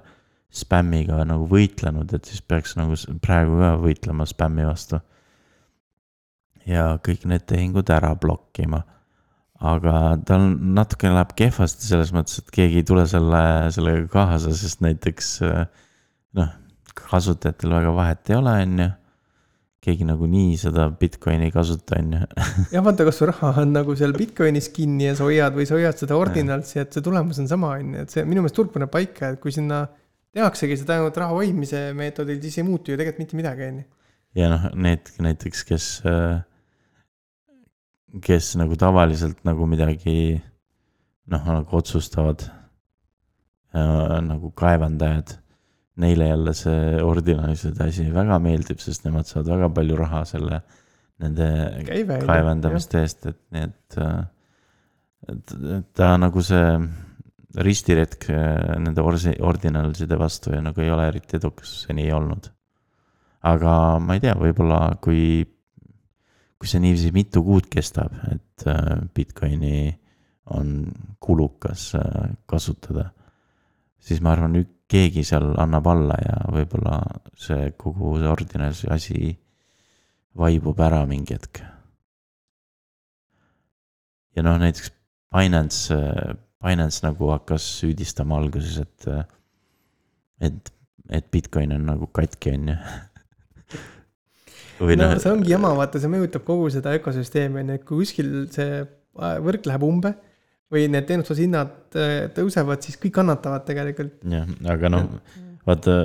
spämmiga 0.55 1.23
nagu 1.27 1.47
võitlenud, 1.51 2.11
et 2.15 2.27
siis 2.29 2.41
peaks 2.43 2.75
nagu 2.79 2.95
praegu 3.23 3.59
ka 3.59 3.75
võitlema 3.81 4.27
spämmi 4.29 4.67
vastu. 4.67 5.01
ja 6.65 6.95
kõik 7.05 7.27
need 7.29 7.45
tehingud 7.45 7.89
ära 7.93 8.15
blokkima. 8.17 8.83
aga 9.59 10.17
tal 10.27 10.49
natukene 10.75 11.15
läheb 11.15 11.31
kehvasti 11.35 11.87
selles 11.87 12.11
mõttes, 12.11 12.39
et 12.39 12.51
keegi 12.51 12.81
ei 12.81 12.87
tule 12.87 13.05
selle, 13.07 13.71
sellega 13.71 14.07
kaasa, 14.11 14.51
sest 14.53 14.81
näiteks 14.83 15.39
noh, 16.35 16.51
kasutajatel 16.95 17.71
väga 17.71 17.93
vahet 17.95 18.29
ei 18.29 18.35
ole, 18.35 18.55
on 18.65 18.79
ju. 18.83 18.89
Keegi 19.85 20.07
nagunii 20.07 20.55
seda 20.59 20.87
Bitcoini 20.99 21.47
ei 21.49 21.53
kasuta, 21.53 21.99
on 22.01 22.15
ju 22.15 22.21
jah, 22.75 22.85
vaata, 22.85 23.05
kas 23.07 23.21
su 23.21 23.29
raha 23.29 23.51
on 23.63 23.75
nagu 23.75 23.95
seal 23.97 24.15
Bitcoinis 24.17 24.71
kinni 24.75 25.09
ja 25.09 25.17
sa 25.17 25.27
hoiad 25.27 25.57
või 25.57 25.67
sa 25.69 25.77
hoiad 25.77 26.01
seda 26.01 26.17
ordinalsi, 26.19 26.79
et 26.81 26.95
see 26.95 27.05
tulemus 27.05 27.41
on 27.43 27.51
sama, 27.51 27.75
on 27.79 27.93
ju, 27.95 28.05
et 28.05 28.15
see 28.15 28.25
minu 28.27 28.43
meelest 28.43 28.57
turg 28.57 28.73
paneb 28.73 28.91
paika, 28.93 29.33
et 29.33 29.41
kui 29.43 29.53
sinna 29.55 29.85
tehaksegi 30.35 30.79
seda 30.81 30.97
ainult 30.97 31.21
raha 31.21 31.37
hoidmise 31.37 31.85
meetodil, 31.97 32.41
siis 32.43 32.59
ei 32.59 32.67
muutu 32.67 32.91
ju 32.91 32.99
tegelikult 32.99 33.23
mitte 33.23 33.39
midagi, 33.39 33.69
on 33.69 33.79
ju. 33.83 33.87
ja 34.41 34.51
noh, 34.51 34.67
need 34.87 35.13
näiteks, 35.23 35.63
kes, 35.69 35.87
kes 38.25 38.51
nagu 38.59 38.77
tavaliselt 38.79 39.45
nagu 39.47 39.69
midagi 39.69 40.17
noh, 41.31 41.47
nagu 41.47 41.77
otsustavad 41.77 42.45
äh, 43.75 44.21
nagu 44.25 44.51
kaevandajad. 44.57 45.37
Neile 46.03 46.27
jälle 46.27 46.51
see 46.57 46.99
ordinaalsed 46.99 47.79
asi 47.85 48.09
väga 48.11 48.39
meeldib, 48.43 48.81
sest 48.83 49.05
nemad 49.07 49.29
saavad 49.29 49.53
väga 49.53 49.69
palju 49.77 49.99
raha 49.99 50.25
selle, 50.27 50.59
nende 51.23 51.47
käive. 51.87 52.19
kaevandamiste 52.27 52.99
eest, 52.99 53.29
et 53.31 53.39
nii, 53.55 53.69
et, 53.69 53.99
et 55.31 55.55
ta 55.95 56.09
nagu 56.19 56.43
see 56.43 56.65
ristiretk 57.63 58.27
äh, 58.29 58.75
nende 58.83 59.03
orsi-, 59.03 59.37
ordinaalside 59.39 60.19
vastu 60.19 60.51
ja 60.55 60.61
nagu 60.63 60.83
ei 60.83 60.91
ole 60.91 61.07
eriti 61.07 61.39
edukas 61.39 61.71
seni 61.85 62.09
olnud. 62.13 62.51
aga 63.45 63.71
ma 64.01 64.15
ei 64.17 64.23
tea, 64.23 64.33
võib-olla 64.35 64.79
kui, 65.01 65.45
kui 66.57 66.69
see 66.69 66.81
niiviisi 66.81 67.11
mitu 67.13 67.43
kuud 67.45 67.67
kestab, 67.69 68.15
et 68.33 68.65
äh, 68.67 68.95
Bitcoini 69.13 69.93
on 70.55 70.79
kulukas 71.21 71.91
äh, 71.99 72.31
kasutada, 72.49 73.11
siis 74.01 74.21
ma 74.21 74.33
arvan, 74.33 74.57
keegi 74.91 75.23
seal 75.25 75.55
annab 75.61 75.87
alla 75.89 76.17
ja 76.21 76.35
võib-olla 76.53 76.99
see 77.39 77.71
kogu 77.79 78.17
see 78.19 78.29
ordinaalse 78.29 78.91
asi 78.93 79.31
vaibub 80.37 80.79
ära 80.83 81.03
mingi 81.09 81.35
hetk. 81.35 81.63
ja 84.35 84.43
noh, 84.43 84.59
näiteks 84.59 84.91
Binance, 85.35 85.97
Binance 86.63 87.03
nagu 87.03 87.31
hakkas 87.33 87.65
süüdistama 87.79 88.37
alguses, 88.39 88.77
et, 88.83 89.07
et, 90.43 90.71
et 91.09 91.27
Bitcoin 91.31 91.73
on 91.75 91.87
nagu 91.89 92.07
katki, 92.15 92.53
on 92.55 92.69
ju. 92.73 92.77
või 94.85 94.99
no 94.99 95.09
noh, 95.09 95.17
see 95.23 95.31
ongi 95.31 95.55
jama, 95.55 95.73
vaata, 95.79 96.03
see 96.03 96.11
mõjutab 96.11 96.45
kogu 96.47 96.69
seda 96.73 96.93
ökosüsteemi 96.99 97.63
on 97.63 97.73
ju, 97.73 97.79
et 97.79 97.87
kui 97.87 98.03
kuskil 98.03 98.31
see 98.53 98.83
võrk 99.15 99.67
läheb 99.67 99.87
umbe 99.87 100.13
või 100.73 100.87
need 100.91 101.07
teenuste 101.09 101.37
hinnad 101.37 101.97
äh, 101.99 102.27
tõusevad, 102.35 102.81
siis 102.85 102.97
kõik 103.01 103.15
kannatavad 103.19 103.65
tegelikult. 103.67 104.17
jah, 104.29 104.49
aga 104.73 104.91
noh, 104.91 105.09
vaata 105.67 105.97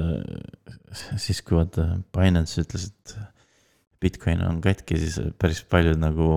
siis, 0.92 1.42
kui 1.44 1.58
vaata 1.58 1.86
Binance 2.14 2.62
ütles, 2.62 2.90
et 2.90 3.16
Bitcoin 4.00 4.42
on 4.46 4.60
katki, 4.64 4.98
siis 5.00 5.18
päris 5.40 5.62
paljud 5.68 6.00
nagu 6.00 6.30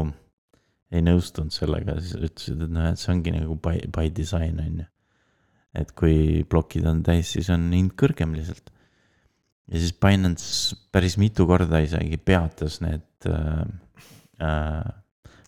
ei 0.93 1.03
nõustunud 1.03 1.53
sellega, 1.53 1.97
siis 2.01 2.17
ütlesid, 2.19 2.65
et 2.65 2.73
noh, 2.73 2.89
et 2.91 3.01
see 3.01 3.13
ongi 3.15 3.33
nagu 3.33 3.57
by, 3.61 3.85
by 3.93 4.11
design 4.13 4.59
on 4.61 4.83
ju. 4.83 4.89
et 5.73 5.89
kui 5.97 6.43
plokid 6.45 6.85
on 6.85 7.01
täis, 7.05 7.31
siis 7.33 7.49
on 7.53 7.71
hind 7.73 7.95
kõrgem 7.99 8.35
lihtsalt. 8.37 8.69
ja 9.71 9.79
siis 9.79 9.95
Binance 9.97 10.77
päris 10.93 11.17
mitu 11.17 11.47
korda 11.49 11.81
isegi 11.83 12.19
peatas 12.19 12.79
need 12.83 13.29
äh, 13.29 13.63
äh, 14.43 14.91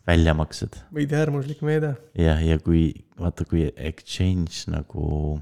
väljamaksed 0.08 0.80
veidi 0.96 1.18
äärmuslik 1.18 1.62
meede. 1.66 1.96
jah, 2.20 2.42
ja 2.46 2.60
kui 2.62 2.88
vaata, 3.20 3.46
kui 3.50 3.68
exchange 3.76 4.66
nagu 4.72 5.40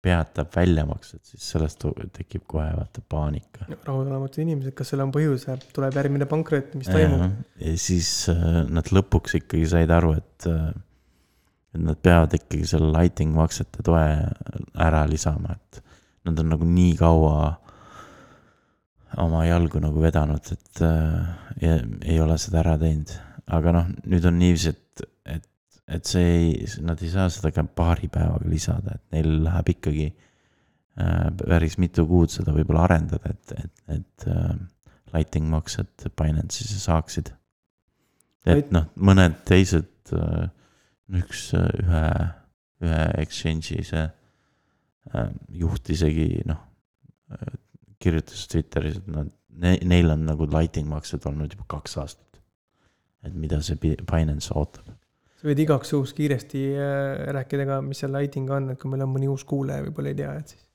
peatab 0.00 0.54
väljamaksed, 0.56 1.20
siis 1.28 1.48
sellest 1.52 1.84
tekib 2.16 2.46
kohe 2.48 2.68
vaata 2.72 3.02
paanika. 3.08 3.66
rahulolematud 3.84 4.40
inimesed, 4.44 4.74
kas 4.76 4.92
seal 4.92 5.04
on 5.04 5.12
põhjus, 5.14 5.44
tuleb 5.76 5.98
järgmine 6.00 6.28
pankrot, 6.30 6.72
mis 6.80 6.88
toimub? 6.88 7.34
ja 7.60 7.74
siis 7.80 8.12
äh, 8.32 8.62
nad 8.72 8.88
lõpuks 8.94 9.36
ikkagi 9.42 9.68
said 9.68 9.92
aru, 9.92 10.14
et, 10.16 10.48
et 11.74 11.84
nad 11.84 12.00
peavad 12.00 12.36
ikkagi 12.40 12.68
selle 12.72 12.88
lighting 12.94 13.36
maksete 13.36 13.84
toe 13.86 14.04
ära 14.80 15.04
lisama, 15.10 15.58
et 15.58 15.82
nad 16.28 16.40
on 16.40 16.54
nagu 16.54 16.68
nii 16.68 16.94
kaua 17.00 17.36
oma 19.20 19.44
jalgu 19.44 19.80
nagu 19.82 20.00
vedanud, 20.00 20.52
et 20.54 20.82
äh, 20.86 21.82
ei 22.08 22.20
ole 22.22 22.38
seda 22.40 22.62
ära 22.64 22.78
teinud. 22.80 23.12
Aga 23.56 23.74
noh, 23.74 23.92
nüüd 24.10 24.26
on 24.28 24.38
niiviisi, 24.40 24.72
et, 24.74 25.04
et, 25.36 25.46
et 25.96 26.10
see 26.10 26.26
ei, 26.38 26.50
nad 26.86 27.00
ei 27.02 27.12
saa 27.12 27.28
seda 27.32 27.52
ka 27.54 27.64
paari 27.64 28.10
päevaga 28.12 28.48
lisada, 28.50 28.96
et 28.96 29.16
neil 29.16 29.40
läheb 29.46 29.72
ikkagi 29.74 30.08
äh, 30.10 31.26
päris 31.40 31.78
mitu 31.82 32.06
kuud 32.08 32.32
seda 32.32 32.54
võib-olla 32.56 32.86
arendada, 32.88 33.34
et, 33.34 33.56
et, 33.58 33.84
et 33.96 34.28
äh, 34.30 34.54
lighting 35.14 35.50
maksed 35.50 36.08
Binance'isse 36.18 36.78
saaksid. 36.84 37.32
et 38.48 38.70
noh, 38.72 38.86
mõned 38.96 39.42
teised, 39.48 40.14
üks, 41.10 41.50
ühe, 41.58 42.04
ühe 42.86 43.02
exchange'i 43.20 43.84
see 43.86 44.06
äh, 44.06 45.28
juht 45.62 45.90
isegi 45.92 46.44
noh, 46.48 46.62
kirjutas 48.00 48.46
Twitteris, 48.50 48.96
et 49.02 49.10
nad, 49.12 49.28
neil 49.60 50.10
on 50.14 50.24
nagu 50.26 50.48
lighting 50.50 50.88
maksed 50.90 51.26
olnud 51.28 51.52
juba 51.54 51.66
kaks 51.76 51.98
aastat. 52.00 52.29
Et 53.26 53.36
mida 53.36 53.60
see 53.64 53.78
Bi- 53.80 53.98
Binance 54.08 54.52
ootab. 54.56 54.88
sa 55.40 55.48
võid 55.48 55.62
igaks 55.64 55.94
juhuks 55.94 56.14
kiiresti 56.16 56.64
äh, 56.74 57.28
rääkida 57.36 57.68
ka, 57.68 57.80
mis 57.84 58.02
see 58.02 58.10
lighting 58.12 58.50
on, 58.52 58.72
et 58.72 58.80
kui 58.80 58.92
meil 58.92 59.06
on 59.06 59.14
mõni 59.14 59.30
uus 59.30 59.44
kuulaja, 59.48 59.84
võib-olla 59.86 60.12
ei 60.12 60.20
tea, 60.22 60.34
et 60.40 60.54
siis 60.54 60.66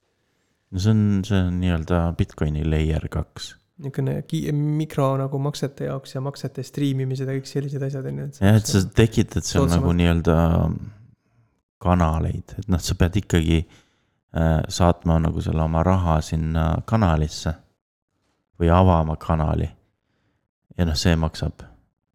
no 0.71 0.81
see 0.81 0.95
on, 0.95 1.05
see 1.27 1.39
on 1.39 1.61
nii-öelda 1.61 2.01
Bitcoini 2.17 2.65
layer 2.67 3.07
kaks. 3.11 3.53
niisugune 3.85 4.21
mikro 4.79 5.09
nagu 5.19 5.39
maksete 5.43 5.89
jaoks 5.89 6.15
ja 6.15 6.21
maksete 6.23 6.63
striimimised 6.63 7.27
ja 7.27 7.35
kõik 7.35 7.49
sellised 7.49 7.83
asjad 7.83 8.07
on 8.11 8.21
ju, 8.21 8.27
et. 8.29 8.41
jah, 8.41 8.59
et 8.61 8.71
sa 8.71 8.83
tekitad 9.01 9.47
seal 9.47 9.67
nagu 9.71 9.93
nii-öelda 9.95 10.37
kanaleid, 11.85 12.55
et 12.59 12.69
noh, 12.71 12.81
sa 12.81 12.95
pead 12.97 13.19
ikkagi 13.21 13.59
äh, 13.61 14.61
saatma 14.71 15.19
nagu 15.21 15.43
selle 15.43 15.63
oma 15.65 15.83
raha 15.85 16.17
sinna 16.25 16.69
kanalisse 16.87 17.53
või 18.59 18.71
avama 18.71 19.17
kanali. 19.19 19.67
ja 20.77 20.87
noh, 20.87 20.95
see 20.99 21.15
maksab, 21.19 21.63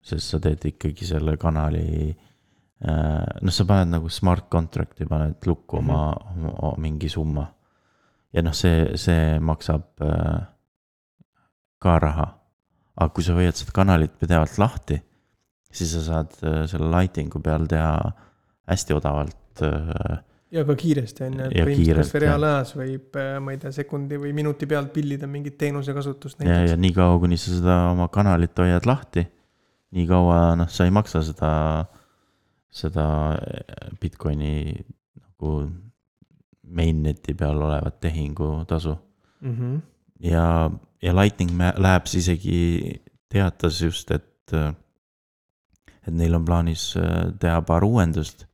sest 0.00 0.32
sa 0.32 0.40
teed 0.42 0.64
ikkagi 0.72 1.06
selle 1.06 1.36
kanali 1.40 2.08
äh,, 2.10 3.40
noh, 3.44 3.54
sa 3.54 3.66
paned 3.68 3.92
nagu 3.94 4.08
smart 4.12 4.48
contract'i 4.52 5.08
paned 5.08 5.36
lukku 5.46 5.80
oma, 5.80 6.02
oma, 6.32 6.54
oma 6.56 6.72
mingi 6.80 7.10
summa. 7.12 7.46
ja 8.32 8.44
noh, 8.46 8.56
see, 8.56 8.96
see 9.00 9.36
maksab 9.42 10.04
äh, 10.06 10.40
ka 11.80 11.98
raha. 11.98 12.28
aga 12.96 13.12
kui 13.14 13.24
sa 13.24 13.36
hoiad 13.36 13.56
seda 13.56 13.76
kanalit 13.76 14.16
pidevalt 14.20 14.58
lahti 14.60 15.00
siis 15.70 15.94
sa 15.94 16.02
saad 16.06 16.40
äh, 16.42 16.64
selle 16.70 16.90
lighting'u 16.96 17.42
peal 17.44 17.68
teha 17.70 17.94
hästi 18.70 18.96
odavalt 18.96 19.64
äh, 19.66 20.18
ja 20.50 20.64
ka 20.66 20.74
kiiresti 20.78 21.26
on 21.26 21.36
ju, 21.38 21.46
et 21.46 21.58
Ja 21.58 21.66
põhimõtteliselt 21.68 22.22
reaalajas 22.24 22.72
võib, 22.74 23.18
ma 23.44 23.52
ei 23.54 23.60
tea, 23.62 23.70
sekundi 23.74 24.18
või 24.18 24.32
minuti 24.34 24.66
pealt 24.70 24.90
pillida 24.94 25.28
mingit 25.30 25.58
teenuse 25.60 25.94
kasutust 25.94 26.42
ja, 26.42 26.62
ja 26.72 26.78
niikaua, 26.80 27.20
kuni 27.22 27.38
sa 27.38 27.54
seda 27.54 27.76
oma 27.92 28.08
kanalit 28.12 28.58
hoiad 28.58 28.88
lahti, 28.88 29.26
nii 29.94 30.06
kaua 30.10 30.54
noh, 30.58 30.70
sa 30.70 30.86
ei 30.86 30.94
maksa 30.94 31.22
seda, 31.26 31.52
seda 32.70 33.06
äh, 33.34 33.94
Bitcoini 34.00 34.54
nagu 35.18 35.54
mainnet'i 36.70 37.34
peal 37.34 37.62
olevat 37.66 38.00
tehingutasu. 38.00 38.94
Mm 39.40 39.56
-hmm. 39.56 39.80
ja, 40.20 40.70
ja 41.02 41.16
Lightning 41.16 41.50
Labs 41.76 42.14
isegi 42.14 43.00
teatas 43.28 43.80
just, 43.82 44.10
et, 44.10 44.52
et 46.06 46.14
neil 46.14 46.34
on 46.34 46.44
plaanis 46.44 46.94
äh, 46.96 47.32
teha 47.40 47.62
paar 47.62 47.84
uuendust, 47.84 48.46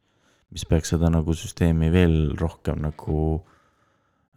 mis 0.51 0.64
peaks 0.64 0.94
seda 0.94 1.11
nagu 1.11 1.35
süsteemi 1.35 1.92
veel 1.92 2.37
rohkem 2.38 2.81
nagu 2.81 3.44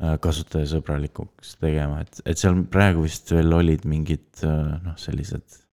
äh, 0.01 0.19
kasutajasõbralikuks 0.19 1.55
tegema, 1.61 2.01
et, 2.01 2.21
et 2.25 2.37
seal 2.37 2.63
praegu 2.63 3.05
vist 3.05 3.31
veel 3.31 3.53
olid 3.53 3.85
mingid 3.85 4.43
noh, 4.83 4.97
sellised 4.97 5.68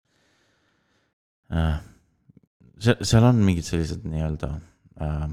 äh,. 1.52 1.80
seal, 2.80 2.98
seal 3.02 3.24
on 3.24 3.44
mingid 3.44 3.68
sellised 3.68 4.06
nii-öelda 4.08 4.52
äh, 5.02 5.30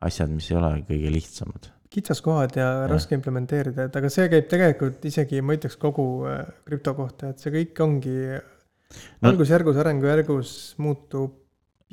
asjad, 0.00 0.32
mis 0.32 0.50
ei 0.50 0.56
ole 0.60 0.72
kõige 0.88 1.12
lihtsamad 1.16 1.70
kitsaskohad 1.90 2.54
ja 2.54 2.86
raske 2.86 3.16
implementeerida, 3.18 3.88
et 3.88 3.96
aga 3.98 4.08
see 4.12 4.28
käib 4.30 4.46
tegelikult 4.50 5.04
isegi, 5.10 5.40
ma 5.42 5.56
ütleks 5.56 5.74
kogu 5.80 6.06
äh, 6.30 6.44
krüpto 6.68 6.94
kohta, 6.94 7.32
et 7.32 7.42
see 7.42 7.50
kõik 7.54 7.80
ongi 7.82 8.16
No- 9.22 9.30
algusjärgus, 9.30 9.76
arengujärgus 9.78 10.52
muutub 10.82 11.36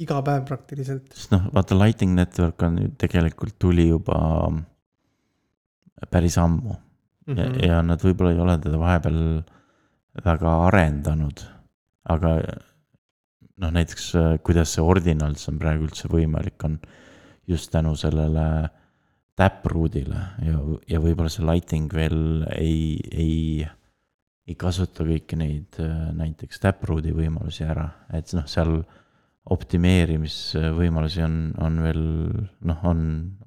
iga 0.02 0.18
päev 0.26 0.46
praktiliselt. 0.50 1.12
sest 1.14 1.34
noh, 1.34 1.44
vaata 1.54 1.78
Lightning 1.78 2.16
Network 2.18 2.62
on 2.66 2.78
ju 2.82 2.88
tegelikult 2.98 3.58
tuli 3.62 3.88
juba 3.90 4.18
päris 6.12 6.38
ammu 6.38 6.74
mm 6.74 6.84
Mhm. 7.28 7.40
-hmm. 7.40 7.62
ja, 7.62 7.68
ja 7.76 7.82
nad 7.82 8.00
võib-olla 8.00 8.32
ei 8.32 8.40
ole 8.40 8.58
teda 8.64 8.78
vahepeal 8.80 9.44
väga 10.26 10.52
arendanud. 10.68 11.42
aga 12.10 12.30
noh, 13.62 13.72
näiteks 13.74 14.10
äh, 14.16 14.34
kuidas 14.46 14.76
see 14.76 14.84
Ordinals 14.86 15.48
on 15.52 15.60
praegu 15.62 15.88
üldse 15.88 16.10
võimalik, 16.12 16.62
on 16.68 16.80
just 17.48 17.72
tänu 17.74 17.96
sellele 17.96 18.70
Taproot'ile 19.38 20.22
ja, 20.46 20.60
ja 20.90 21.00
võib-olla 21.02 21.30
see 21.30 21.46
Lightning 21.46 21.94
veel 21.94 22.46
ei, 22.58 22.98
ei, 23.14 23.68
ei 24.48 24.56
kasuta 24.60 25.06
kõiki 25.08 25.38
neid 25.40 25.78
äh, 25.84 26.10
näiteks 26.18 26.64
Taproot'i 26.64 27.14
võimalusi 27.16 27.66
ära, 27.68 27.88
et 28.14 28.34
noh, 28.38 28.48
seal 28.50 28.80
optimeerimisvõimalusi 29.48 31.22
on, 31.24 31.36
on 31.64 31.78
veel 31.80 32.02
noh, 32.68 32.82
on 32.84 33.00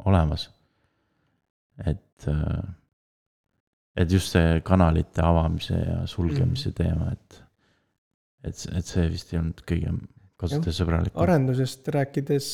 olemas. 0.09 0.47
et, 1.85 2.25
et 3.97 4.13
just 4.13 4.33
see 4.33 4.61
kanalite 4.65 5.21
avamise 5.25 5.77
ja 5.77 5.99
sulgemise 6.09 6.71
Mhm. 6.71 6.77
teema, 6.77 7.13
et, 7.13 7.43
et, 8.45 8.63
et 8.77 8.87
see 8.87 9.07
vist 9.13 9.33
ei 9.35 9.39
olnud 9.41 9.61
kõige, 9.69 9.93
kasutajasõbralik. 10.41 11.13
arendusest 11.21 11.89
rääkides, 11.93 12.47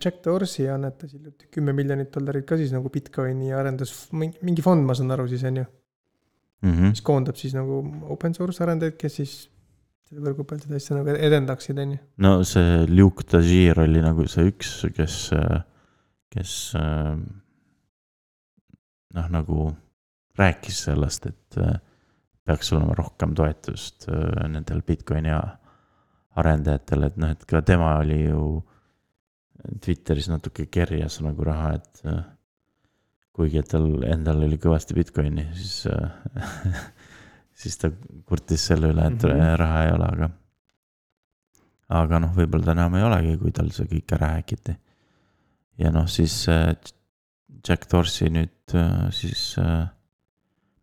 Jack 0.00 0.22
Dorsey 0.24 0.70
annetas 0.72 1.12
hiljuti 1.12 1.50
kümme 1.52 1.74
miljonit 1.76 2.08
dollarit 2.14 2.46
ka 2.48 2.56
siis 2.56 2.72
nagu 2.72 2.88
Bitcoini 2.92 3.52
arendus, 3.52 3.92
mingi 4.16 4.64
fond, 4.64 4.86
ma 4.88 4.96
saan 4.96 5.12
aru 5.12 5.28
siis 5.28 5.44
on 5.44 5.56
ju, 5.62 5.66
Mhm. 6.64 6.88
mis 6.94 7.02
koondab 7.04 7.36
siis 7.36 7.52
nagu 7.54 7.82
open 8.10 8.32
source 8.34 8.62
arendajaid, 8.64 8.96
kes 8.98 9.14
siis 9.20 9.34
selle 10.08 10.22
võrgu 10.24 10.46
peal 10.48 10.60
seda 10.62 10.78
asja 10.80 10.96
nagu 10.96 11.12
edendaksid, 11.12 11.78
on 11.82 11.92
ju. 11.92 11.98
no 12.24 12.30
see 12.48 12.86
Luke 12.88 13.26
Tagir 13.28 13.78
oli 13.82 14.00
nagu 14.00 14.24
see 14.30 14.48
üks, 14.50 14.70
kes, 14.96 15.16
kes 16.32 16.52
äh, 16.80 17.12
noh, 19.16 19.28
nagu 19.32 19.68
rääkis 20.38 20.80
sellest, 20.88 21.26
et 21.30 21.58
äh, 21.60 21.76
peaks 22.46 22.72
olema 22.74 22.94
rohkem 22.96 23.34
toetust 23.36 24.06
äh, 24.10 24.46
nendel 24.52 24.82
Bitcoini 24.86 25.34
arendajatel, 26.36 27.08
et 27.08 27.20
noh, 27.20 27.34
et 27.34 27.44
ka 27.48 27.62
tema 27.66 27.96
oli 28.02 28.22
ju 28.22 28.40
Twitteris 29.82 30.28
natuke 30.30 30.68
kerjas 30.70 31.18
nagu 31.24 31.46
raha, 31.46 31.72
et 31.80 32.02
äh, 32.06 32.22
kuigi, 33.36 33.60
et 33.60 33.70
tal 33.72 33.88
endal 34.06 34.44
oli 34.46 34.60
kõvasti 34.62 34.96
Bitcoini, 34.96 35.48
siis 35.58 35.90
äh, 35.90 36.80
siis 37.60 37.78
ta 37.82 37.90
kurtis 38.28 38.68
selle 38.70 38.92
üle, 38.94 39.08
et 39.10 39.18
mm. 39.18 39.30
-hmm. 39.30 39.56
raha 39.62 39.84
ei 39.86 39.94
ole, 39.96 40.10
aga 40.12 40.30
aga 41.96 42.18
noh, 42.22 42.34
võib-olla 42.34 42.66
ta 42.66 42.74
enam 42.76 42.96
ei 42.98 43.06
olegi, 43.06 43.36
kui 43.42 43.52
tal 43.54 43.70
see 43.74 43.86
kõik 43.90 44.14
ära 44.14 44.32
häkiti. 44.36 44.76
ja 45.78 45.90
noh, 45.94 46.06
siis 46.10 46.46
Jack 47.66 47.90
Dorsey 47.90 48.30
nüüd 48.30 48.74
siis 49.14 49.54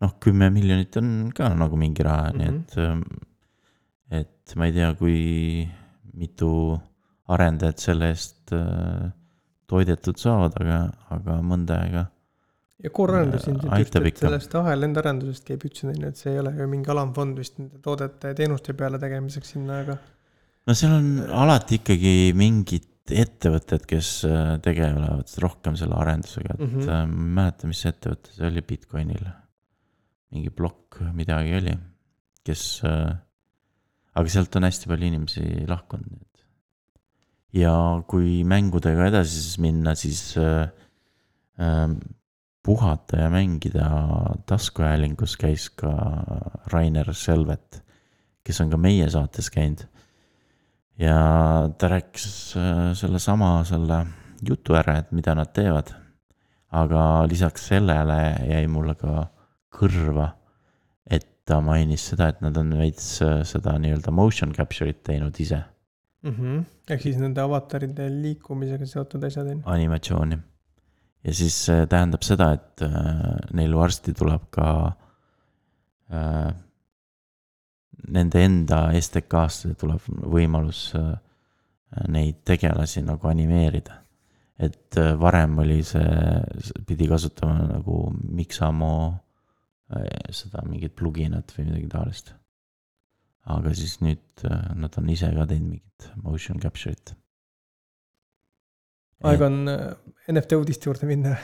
noh, 0.02 0.16
kümme 0.22 0.50
miljonit 0.54 0.96
on 1.00 1.30
ka 1.34 1.50
nagu 1.54 1.78
mingi 1.80 2.02
raha 2.06 2.32
mm, 2.32 2.40
-hmm. 2.40 2.40
nii 2.40 2.48
et 2.50 2.78
ähm, 2.78 3.04
et 4.20 4.56
ma 4.56 4.66
ei 4.68 4.72
tea, 4.76 4.90
kui 4.98 5.68
mitu 6.14 6.48
arendajat 7.34 7.78
selle 7.78 8.10
eest 8.12 8.52
äh, 8.52 9.10
toidetud 9.70 10.18
saavad, 10.20 10.56
aga, 10.60 10.80
aga 11.16 11.38
mõnda 11.42 11.78
aega. 11.82 12.06
ja 12.84 12.90
core 12.90 13.16
arendus 13.18 13.46
just, 13.48 13.64
aitab 13.72 14.06
et 14.06 14.18
sellest 14.20 14.54
ahel 14.60 14.82
enda 14.86 15.00
arendusest 15.00 15.46
käib 15.48 15.64
on 15.64 15.94
ju, 15.94 16.08
et 16.08 16.20
see 16.20 16.34
ei 16.34 16.42
ole 16.42 16.52
ju 16.58 16.66
mingi 16.68 16.90
alamfond 16.92 17.38
vist 17.40 17.58
nende 17.58 17.80
toodete 17.84 18.32
ja 18.32 18.34
teenuste 18.34 18.74
peale 18.74 19.00
tegemiseks 19.00 19.54
sinna, 19.56 19.78
aga 19.86 19.96
no 20.66 20.76
seal 20.76 20.92
on 20.98 21.08
alati 21.44 21.80
ikkagi 21.80 22.34
mingid 22.36 22.90
ettevõtted, 23.04 23.82
kes 23.88 24.10
äh, 24.28 24.54
tegelevad 24.64 25.32
rohkem 25.44 25.74
selle 25.76 25.96
arendusega, 26.00 26.54
et 26.54 26.60
mm 26.60 26.66
Mhm. 26.66 26.84
-hmm. 26.84 27.08
ma 27.08 27.24
ei 27.24 27.34
mäleta, 27.40 27.66
mis 27.68 27.84
ettevõte 27.86 28.32
see 28.32 28.46
oli 28.48 28.62
Bitcoinil. 28.62 29.26
Mingi 30.34 30.50
plokk 30.50 31.00
midagi 31.14 31.54
oli, 31.58 31.74
kes 32.44 32.64
äh,, 32.88 33.14
aga 34.14 34.30
sealt 34.30 34.56
on 34.58 34.66
hästi 34.68 34.90
palju 34.90 35.10
inimesi 35.10 35.44
lahkunud 35.70 36.10
nüüd. 36.10 36.42
ja 37.54 37.74
kui 38.10 38.42
mängudega 38.46 39.08
edasi 39.12 39.38
siis 39.38 39.58
minna, 39.62 39.94
siis 39.98 40.36
äh, 40.40 40.68
äh, 41.62 41.88
puhata 42.64 43.24
ja 43.24 43.30
mängida 43.30 43.88
taskuhäälingus 44.48 45.36
käis 45.36 45.68
ka 45.70 45.92
Rainer 46.72 47.12
Selvet, 47.14 47.82
kes 48.44 48.60
on 48.64 48.70
ka 48.72 48.80
meie 48.80 49.10
saates 49.10 49.50
käinud. 49.52 49.84
ja 50.98 51.16
ta 51.78 51.90
rääkis 51.90 52.56
äh, 52.56 52.94
sellesama 52.94 53.56
selle 53.68 54.04
jutu 54.44 54.74
ära, 54.74 54.98
et 54.98 55.12
mida 55.12 55.34
nad 55.34 55.52
teevad. 55.52 55.94
aga 56.74 57.28
lisaks 57.30 57.68
sellele 57.70 58.34
jäi 58.50 58.66
mulle 58.66 58.94
ka 58.98 59.28
kõrva, 59.74 60.30
et 61.10 61.26
ta 61.48 61.60
mainis 61.64 62.08
seda, 62.12 62.30
et 62.32 62.40
nad 62.44 62.56
on 62.60 62.72
veits 62.78 63.06
äh, 63.24 63.42
seda 63.48 63.76
nii-öelda 63.80 64.14
motion 64.14 64.54
capture'it 64.56 65.02
teinud 65.06 65.38
ise, 65.40 65.60
mm 66.24 66.34
-hmm. 66.34 66.64
ehk 66.90 67.02
siis 67.02 67.20
nende 67.20 67.40
avataride 67.40 68.08
liikumisega 68.10 68.86
seotud 68.86 69.24
asjad 69.24 69.46
on 69.46 69.58
ju. 69.58 69.62
animatsiooni. 69.76 70.38
ja 71.24 71.34
siis 71.34 71.64
see 71.66 71.86
tähendab 71.86 72.22
seda, 72.22 72.52
et 72.52 72.82
äh, 72.82 73.36
neil 73.52 73.76
varsti 73.76 74.12
tuleb 74.12 74.48
ka 74.50 74.70
äh, 76.12 76.54
nende 78.08 78.44
enda 78.44 78.78
STK-sse 79.00 79.74
tuleb 79.80 80.00
võimalus 80.08 80.92
äh, 80.98 81.12
neid 82.08 82.42
tegelasi 82.44 83.02
nagu 83.02 83.28
animeerida. 83.28 84.00
et 84.58 84.96
äh, 84.96 85.14
varem 85.20 85.58
oli 85.58 85.82
see, 85.82 86.04
pidi 86.86 87.08
kasutama 87.08 87.66
nagu 87.66 88.12
Mixamo 88.30 88.92
äh, 89.08 89.23
seda 90.34 90.64
mingit 90.68 90.94
pluginat 90.96 91.52
või 91.56 91.68
midagi 91.68 91.90
taolist. 91.92 92.32
aga 93.44 93.74
siis 93.76 93.98
nüüd 94.00 94.44
äh, 94.48 94.70
nad 94.80 94.94
on 94.96 95.08
ise 95.12 95.28
ka 95.34 95.44
teinud 95.44 95.74
mingit 95.74 96.06
motion 96.22 96.60
capture'it. 96.60 97.12
aeg 99.28 99.44
on 99.44 99.68
äh, 99.68 99.92
NFT 100.32 100.56
uudiste 100.56 100.88
juurde 100.88 101.08
minna. 101.10 101.36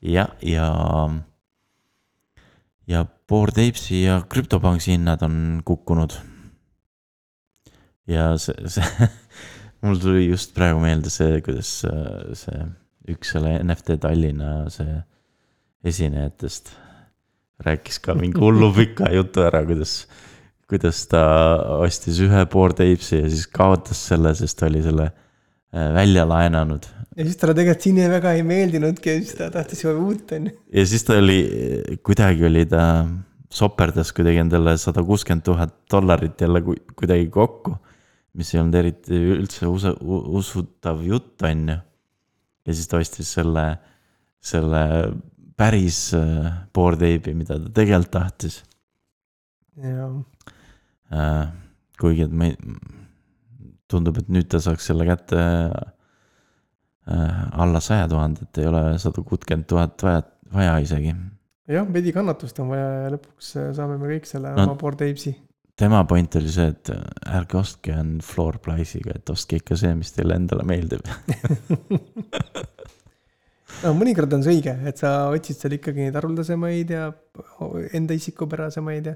ja, 0.00 0.28
ja, 0.40 0.68
ja 2.86 3.04
Bored 3.28 3.60
Apes'i 3.60 4.04
ja 4.04 4.22
CryptoPunksi 4.22 4.96
hinnad 4.96 5.22
on 5.22 5.60
kukkunud. 5.64 6.16
ja 8.06 8.32
see, 8.38 8.56
see, 8.68 9.10
mul 9.84 10.00
tuli 10.00 10.30
just 10.30 10.56
praegu 10.56 10.80
meelde 10.80 11.12
see, 11.12 11.42
kuidas 11.44 11.76
äh, 11.84 12.32
see 12.32 12.64
üks 13.12 13.34
selle 13.36 13.58
NFT 13.60 13.98
Tallinna 14.00 14.70
see 14.72 14.96
esinejatest 15.84 16.72
rääkis 17.62 18.00
ka 18.02 18.16
mingi 18.18 18.40
hullu 18.40 18.72
pika 18.74 19.10
jutu 19.14 19.44
ära, 19.46 19.62
kuidas, 19.68 20.06
kuidas 20.70 21.04
ta 21.06 21.22
ostis 21.78 22.18
ühe 22.24 22.42
Apes'i 22.42 23.22
ja 23.22 23.28
siis 23.30 23.46
kaotas 23.46 24.00
selle, 24.10 24.34
sest 24.34 24.58
ta 24.58 24.66
oli 24.66 24.82
selle 24.82 25.10
äh, 25.10 25.92
välja 25.94 26.26
laenanud 26.28 26.90
ja 27.14 27.26
siis 27.26 27.38
talle 27.38 27.54
tegelikult 27.56 27.86
siin 27.86 28.00
väga 28.10 28.32
ei 28.36 28.42
meeldinudki 28.46 29.12
ja 29.12 29.20
siis 29.22 29.38
ta 29.38 29.50
tahtis 29.54 29.84
juba 29.84 29.94
uut 30.02 30.32
on 30.34 30.48
ju. 30.50 30.56
ja 30.74 30.86
siis 30.90 31.06
ta 31.06 31.18
oli, 31.20 31.38
kuidagi 32.06 32.46
oli 32.48 32.64
ta, 32.70 32.82
soperdas 33.54 34.10
kuidagi 34.16 34.42
endale 34.42 34.76
sada 34.82 35.04
kuuskümmend 35.06 35.44
tuhat 35.46 35.74
dollarit 35.92 36.40
jälle 36.40 36.62
ku- 36.66 36.80
kuidagi 36.98 37.28
kokku. 37.30 37.76
mis 38.34 38.50
ei 38.54 38.60
olnud 38.60 38.74
eriti 38.74 39.18
üldse 39.36 39.68
usu, 39.70 39.92
usutav 40.40 41.04
jutt, 41.06 41.42
on 41.46 41.68
ju. 41.68 41.78
ja 42.66 42.74
siis 42.74 42.90
ta 42.90 42.98
ostis 42.98 43.30
selle, 43.36 43.66
selle 44.42 44.82
päris 45.58 45.98
äh, 46.18 46.50
Bored 46.74 47.02
Ape'i, 47.02 47.34
mida 47.38 47.58
ta 47.60 47.70
tegelikult 47.74 48.12
tahtis 48.14 48.62
ja, 49.80 50.08
äh,. 51.14 51.46
kuigi, 52.00 52.26
et 52.26 52.34
ma 52.34 52.50
ei, 52.50 52.56
tundub, 53.90 54.18
et 54.18 54.30
nüüd 54.32 54.48
ta 54.50 54.60
saaks 54.62 54.90
selle 54.90 55.06
kätte 55.08 55.38
äh, 57.08 57.40
alla 57.60 57.80
saja 57.84 58.08
tuhande, 58.10 58.48
et 58.48 58.62
ei 58.62 58.68
ole 58.70 58.84
sada 59.02 59.22
kuutkümmend 59.22 59.68
tuhat 59.70 60.02
vaja, 60.06 60.22
vaja 60.54 60.76
isegi 60.82 61.14
jah, 61.70 61.86
veidi 61.92 62.12
kannatust 62.14 62.58
on 62.64 62.70
vaja 62.74 62.86
ja 63.06 63.10
lõpuks 63.16 63.54
äh, 63.60 63.72
saame 63.76 63.98
me 64.00 64.14
kõik 64.14 64.30
selle 64.30 64.54
No. 64.54 64.70
oma 64.70 64.78
board 64.80 65.02
apes'i. 65.06 65.34
tema 65.78 66.04
point 66.08 66.36
oli 66.38 66.50
see, 66.52 66.68
et 66.74 66.90
ärge 67.34 67.58
ostke 67.60 67.94
on 67.98 68.16
floor 68.22 68.58
price'iga, 68.62 69.18
et 69.18 69.30
ostke 69.30 69.62
ikka 69.62 69.78
see, 69.78 69.94
mis 69.98 70.12
teile 70.14 70.36
endale 70.38 70.66
meeldib. 70.66 71.02
no 73.82 73.92
mõnikord 73.98 74.32
on 74.36 74.44
see 74.44 74.58
õige, 74.58 74.74
et 74.88 75.00
sa 75.00 75.12
otsid 75.34 75.58
seal 75.60 75.76
ikkagi 75.78 76.06
neid 76.06 76.18
haruldasemaid 76.18 76.90
ja 76.94 77.08
enda 77.96 78.16
isikupärasemaid 78.16 79.06
ja. 79.10 79.14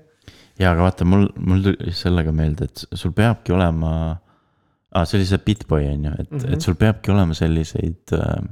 ja 0.59 0.73
aga 0.75 0.89
vaata, 0.89 1.07
mul, 1.09 1.29
mul 1.39 1.63
tuli 1.65 1.93
sellega 1.97 2.33
meelde, 2.35 2.69
et 2.69 2.85
sul 2.99 3.15
peabki 3.17 3.55
olema 3.57 3.93
ah,, 4.13 5.05
see 5.05 5.19
oli 5.21 5.29
see 5.29 5.45
Bitboy 5.45 5.91
on 5.93 6.09
ju, 6.11 6.15
et 6.19 6.31
mm, 6.31 6.37
Mhm. 6.39 6.47
-hmm. 6.47 6.55
et 6.55 6.61
sul 6.63 6.75
peabki 6.75 7.11
olema 7.15 7.35
selliseid 7.35 8.17
äh,. 8.19 8.49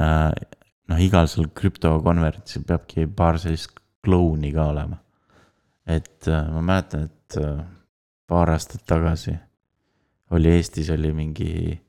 Äh, 0.00 0.30
noh, 0.86 0.98
igal 1.02 1.26
seal 1.26 1.48
krüptokonverentsil 1.54 2.62
peabki 2.62 3.06
paar 3.06 3.38
sellist 3.42 3.72
klouni 4.04 4.52
ka 4.52 4.68
olema. 4.70 4.96
et 5.86 6.28
äh, 6.28 6.50
ma 6.52 6.60
mäletan, 6.62 7.08
et 7.08 7.36
äh, 7.36 7.64
paar 8.26 8.50
aastat 8.50 8.84
tagasi 8.86 9.34
oli 10.30 10.48
Eestis 10.48 10.90
oli 10.90 11.12
mingi 11.12 11.80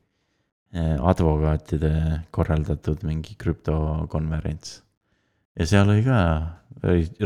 advokaatide 0.72 1.92
korraldatud 2.32 3.02
mingi 3.04 3.34
krüptokonverents. 3.36 4.78
ja 5.58 5.66
seal 5.68 5.90
oli 5.92 6.04
ka 6.06 6.18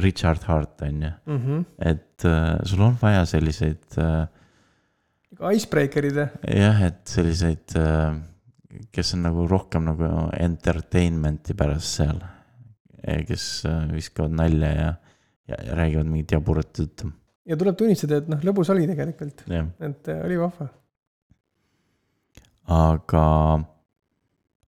Richard 0.02 0.42
Hart 0.48 0.82
on 0.82 1.02
ju, 1.02 1.10
mm. 1.26 1.36
-hmm. 1.36 1.64
et 1.78 2.24
äh, 2.24 2.58
sul 2.64 2.80
on 2.82 2.96
vaja 3.02 3.24
selliseid 3.24 3.98
äh, 3.98 4.26
Icebreaker'id 5.52 6.16
ja, 6.16 6.28
jah, 6.42 6.82
et 6.82 7.06
selliseid 7.08 7.76
äh,, 7.76 8.16
kes 8.92 9.14
on 9.14 9.22
nagu 9.22 9.46
rohkem 9.46 9.84
nagu 9.84 10.30
entertainment'i 10.38 11.54
pärast 11.54 12.00
seal. 12.00 12.20
kes 13.26 13.64
äh, 13.64 13.92
viskavad 13.92 14.30
nalja 14.30 14.72
ja, 14.72 14.94
ja, 15.48 15.56
ja 15.66 15.74
räägivad 15.74 16.06
mingit 16.06 16.32
jaburat 16.32 16.78
juttu, 16.78 17.12
ja 17.46 17.56
tuleb 17.58 17.78
tunnistada, 17.78 18.20
et 18.22 18.28
noh, 18.30 18.42
lõbus 18.46 18.70
oli 18.74 18.88
tegelikult, 18.88 19.44
jah. 19.50 19.68
et 19.86 20.10
äh, 20.12 20.24
oli 20.26 20.38
vahva. 20.40 20.68
aga, 22.72 23.24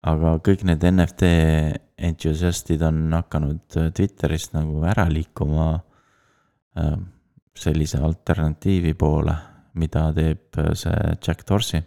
aga 0.07 0.33
kõik 0.45 0.65
need 0.67 0.83
NFT 0.87 1.29
entusiastid 2.01 2.81
on 2.87 3.03
hakanud 3.13 3.77
äh, 3.77 3.91
Twitterist 3.95 4.55
nagu 4.55 4.81
ära 4.87 5.05
liikuma 5.11 5.73
äh, 6.79 6.97
sellise 7.57 8.01
alternatiivi 8.01 8.95
poole, 8.97 9.35
mida 9.79 10.07
teeb 10.15 10.59
äh, 10.61 10.73
see 10.77 11.15
Jack 11.19 11.45
Dorsey. 11.47 11.83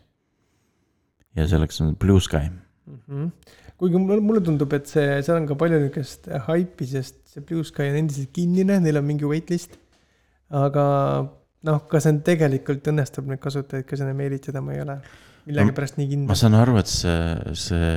ja 1.35 1.47
selleks 1.51 1.81
on 1.81 1.97
Blue 1.97 2.21
Sky. 2.21 2.49
mm. 2.87 2.99
-hmm. 3.09 3.31
kuigi 3.77 3.99
mulle, 3.99 4.41
tundub, 4.41 4.73
et 4.73 4.87
see, 4.87 5.23
seal 5.23 5.41
on 5.41 5.47
ka 5.47 5.55
palju 5.55 5.81
niisugust 5.81 6.29
haipi, 6.47 6.87
sest 6.87 7.17
see 7.27 7.43
Blue 7.43 7.65
Sky 7.65 7.91
on 7.91 7.97
endiselt 8.05 8.31
kinnine, 8.33 8.81
neil 8.81 8.97
on 8.97 9.05
mingi 9.05 9.25
waitlist. 9.25 9.79
aga 10.51 10.85
noh, 11.65 11.87
kas 11.89 12.03
see 12.03 12.19
tegelikult 12.25 12.87
õnnestub 12.87 13.27
neid 13.27 13.41
kasutajaid 13.41 13.87
ka 13.89 13.97
sinna 13.97 14.13
meelitada, 14.15 14.61
ma 14.61 14.73
ei 14.75 14.81
ole 14.85 15.01
millegipärast 15.49 15.99
nii 15.99 16.07
ma 16.07 16.13
kindel. 16.13 16.39
saan 16.41 16.57
aru, 16.59 16.77
et 16.81 16.91
see, 16.91 17.55
see 17.59 17.91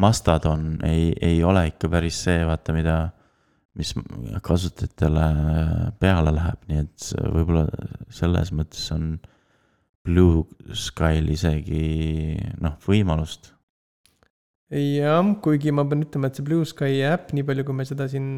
Mastodon 0.00 0.78
ei, 0.86 1.10
ei 1.20 1.42
ole 1.44 1.66
ikka 1.72 1.90
päris 1.92 2.20
see, 2.26 2.44
vaata, 2.48 2.74
mida, 2.76 2.96
mis 3.78 3.92
kasutajatele 4.46 5.26
peale 6.02 6.34
läheb, 6.36 6.62
nii 6.70 6.84
et 6.84 7.10
võib-olla 7.34 7.66
selles 8.14 8.52
mõttes 8.56 8.86
on 8.94 9.12
Blue 10.06 10.46
Skyl 10.72 11.28
isegi 11.34 12.38
noh, 12.62 12.78
võimalust. 12.86 13.52
jah, 14.72 15.34
kuigi 15.44 15.74
ma 15.74 15.84
pean 15.88 16.06
ütlema, 16.06 16.30
et 16.30 16.38
see 16.38 16.46
Blue 16.46 16.64
Sky 16.68 17.02
äpp, 17.10 17.34
nii 17.36 17.46
palju, 17.46 17.66
kui 17.68 17.76
me 17.76 17.86
seda 17.88 18.08
siin 18.10 18.30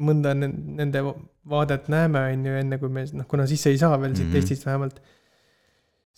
mõnda 0.00 0.32
nen- 0.34 0.56
nende 0.78 1.02
vaadet 1.48 1.88
näeme, 1.92 2.22
on 2.32 2.46
ju, 2.48 2.54
enne 2.62 2.78
kui 2.80 2.92
me 2.92 3.04
noh, 3.12 3.28
kuna 3.28 3.46
sisse 3.46 3.70
ei 3.70 3.78
saa 3.80 3.98
veel 4.00 4.16
siit 4.16 4.26
mm 4.26 4.32
-hmm. 4.32 4.36
Eestist 4.40 4.66
vähemalt. 4.66 5.02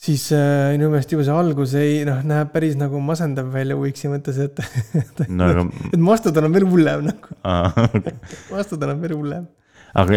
Siis 0.01 0.27
äh, 0.35 0.75
minu 0.75 0.91
meelest 0.93 1.13
juba 1.15 1.25
see 1.27 1.37
algus 1.39 1.75
ei 1.79 2.03
noh, 2.09 2.21
näeb 2.27 2.51
päris 2.55 2.77
nagu 2.79 3.01
masendav 3.05 3.51
välja 3.55 3.77
Wixi 3.79 4.11
mõttes, 4.13 4.41
et. 4.43 4.61
no 5.31 5.51
aga 5.51 5.67
et 5.93 6.01
Mastodon 6.03 6.49
on 6.49 6.57
veel 6.57 6.69
hullem 6.69 7.09
nagu, 7.11 7.41
aga 7.47 7.89
Mastodon 8.53 8.97
on 8.97 9.03
veel 9.05 9.17
hullem. 9.17 9.49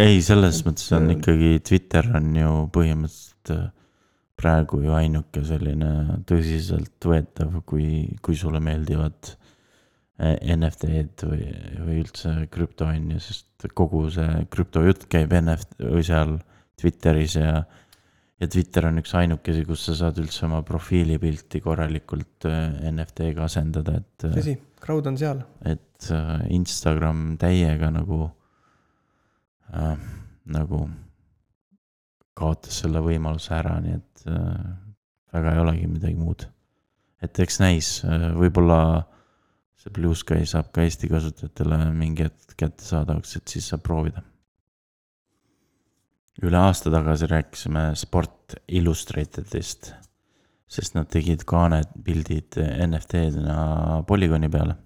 ei, 0.02 0.20
selles 0.24 0.62
mõttes 0.66 0.90
on 0.96 1.10
ikkagi 1.14 1.58
Twitter 1.66 2.10
on 2.18 2.30
ju 2.36 2.54
põhimõtteliselt 2.74 3.54
äh, 3.54 3.66
praegu 4.38 4.82
ju 4.84 4.94
ainuke 4.94 5.42
selline 5.46 6.20
tõsiseltvõetav, 6.28 7.58
kui, 7.66 8.06
kui 8.22 8.38
sulle 8.38 8.60
meeldivad 8.62 9.32
äh, 10.22 10.36
NFT-d 10.54 11.26
või, 11.26 11.48
või 11.86 12.02
üldse 12.04 12.34
krüpto 12.52 12.86
on 12.90 13.14
ju, 13.16 13.24
sest 13.24 13.70
kogu 13.78 14.04
see 14.14 14.44
krüptojutt 14.52 15.08
käib 15.10 15.34
NFT 15.40 15.82
või 15.86 16.04
seal 16.06 16.38
Twitteris 16.78 17.34
ja 17.38 17.62
ja 18.38 18.48
Twitter 18.50 18.86
on 18.88 19.00
üks 19.02 19.14
ainukesi, 19.18 19.64
kus 19.66 19.84
sa 19.88 19.96
saad 19.98 20.18
üldse 20.22 20.46
oma 20.46 20.60
profiilipilti 20.66 21.60
korralikult 21.64 22.46
äh, 22.48 22.78
NFT-ga 22.92 23.46
asendada, 23.48 23.98
et 24.02 24.26
äh, 24.28 24.36
tõsi, 24.38 24.54
crowd 24.82 25.10
on 25.10 25.18
seal. 25.20 25.42
et 25.66 26.10
äh, 26.14 26.34
Instagram 26.54 27.32
täiega 27.40 27.90
nagu 27.94 28.28
äh,, 29.74 29.96
nagu 30.54 30.84
kaotas 32.38 32.84
selle 32.84 33.02
võimaluse 33.02 33.52
ära, 33.56 33.78
nii 33.82 33.98
et 33.98 34.28
äh, 34.30 34.70
väga 35.34 35.54
ei 35.54 35.62
olegi 35.64 35.90
midagi 35.90 36.18
muud. 36.18 36.46
et 37.22 37.42
eks 37.42 37.58
näis, 37.60 37.92
võib-olla 38.38 38.80
see 39.78 39.90
Blue 39.94 40.14
Sky 40.14 40.46
saab 40.46 40.70
ka 40.74 40.84
Eesti 40.86 41.10
kasutajatele 41.10 41.80
mingi 41.94 42.26
hetk 42.26 42.54
kättesaadavaks, 42.58 43.36
et 43.38 43.50
siis 43.50 43.66
saab 43.72 43.82
proovida. 43.86 44.22
Üle 46.42 46.58
aasta 46.58 46.90
tagasi 46.94 47.26
rääkisime 47.30 47.92
Sport 47.98 48.58
Illustratedist, 48.68 49.92
sest 50.68 50.94
nad 50.94 51.08
tegid 51.10 51.42
kaaned, 51.48 51.90
pildid 52.04 52.58
NFT-dena 52.58 54.02
polügooni 54.06 54.50
peale 54.52 54.76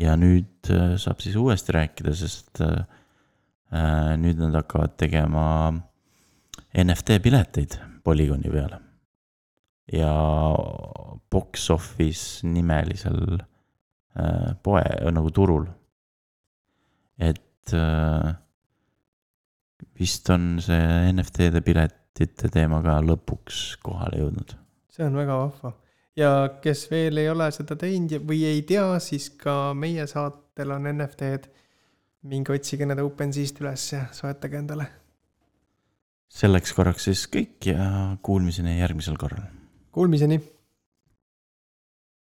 ja 0.00 0.14
nüüd 0.18 0.70
äh, 0.72 0.94
saab 1.00 1.22
siis 1.24 1.36
uuesti 1.40 1.74
rääkida, 1.76 2.14
sest 2.16 2.62
äh, 2.64 2.84
äh, 3.72 4.14
nüüd 4.20 4.40
nad 4.40 4.56
hakkavad 4.62 4.96
tegema 5.00 5.44
NFT 6.78 7.18
pileteid 7.24 7.78
polügooni 8.04 8.52
peale. 8.52 8.80
ja 9.92 10.12
Box 11.30 11.70
Office 11.70 12.46
nimelisel 12.46 13.40
poe 14.62 14.82
nagu 15.12 15.30
turul. 15.30 15.66
et 17.18 17.72
vist 20.02 20.30
on 20.34 20.56
see 20.62 21.12
NFT-de 21.12 21.62
piletite 21.64 22.50
teema 22.52 22.82
ka 22.84 22.98
lõpuks 23.04 23.62
kohale 23.84 24.20
jõudnud. 24.22 24.56
see 24.92 25.06
on 25.06 25.16
väga 25.16 25.38
vahva. 25.38 25.74
ja 26.18 26.30
kes 26.64 26.86
veel 26.90 27.22
ei 27.22 27.30
ole 27.32 27.50
seda 27.54 27.76
teinud 27.78 28.26
või 28.28 28.42
ei 28.50 28.62
tea, 28.68 28.86
siis 29.00 29.30
ka 29.40 29.74
meie 29.74 30.06
saatel 30.10 30.74
on 30.76 30.90
NFT-d. 30.92 31.52
minge 32.32 32.54
otsige 32.54 32.86
need 32.86 33.02
OpenSeast 33.02 33.62
üles 33.62 33.86
ja 33.94 34.06
soetage 34.14 34.58
endale. 34.58 34.88
selleks 36.28 36.74
korraks 36.76 37.08
siis 37.10 37.26
kõik 37.30 37.70
ja 37.72 38.16
kuulmiseni 38.22 38.78
järgmisel 38.80 39.18
korral. 39.20 39.46
Kuulmiseni 39.92 40.40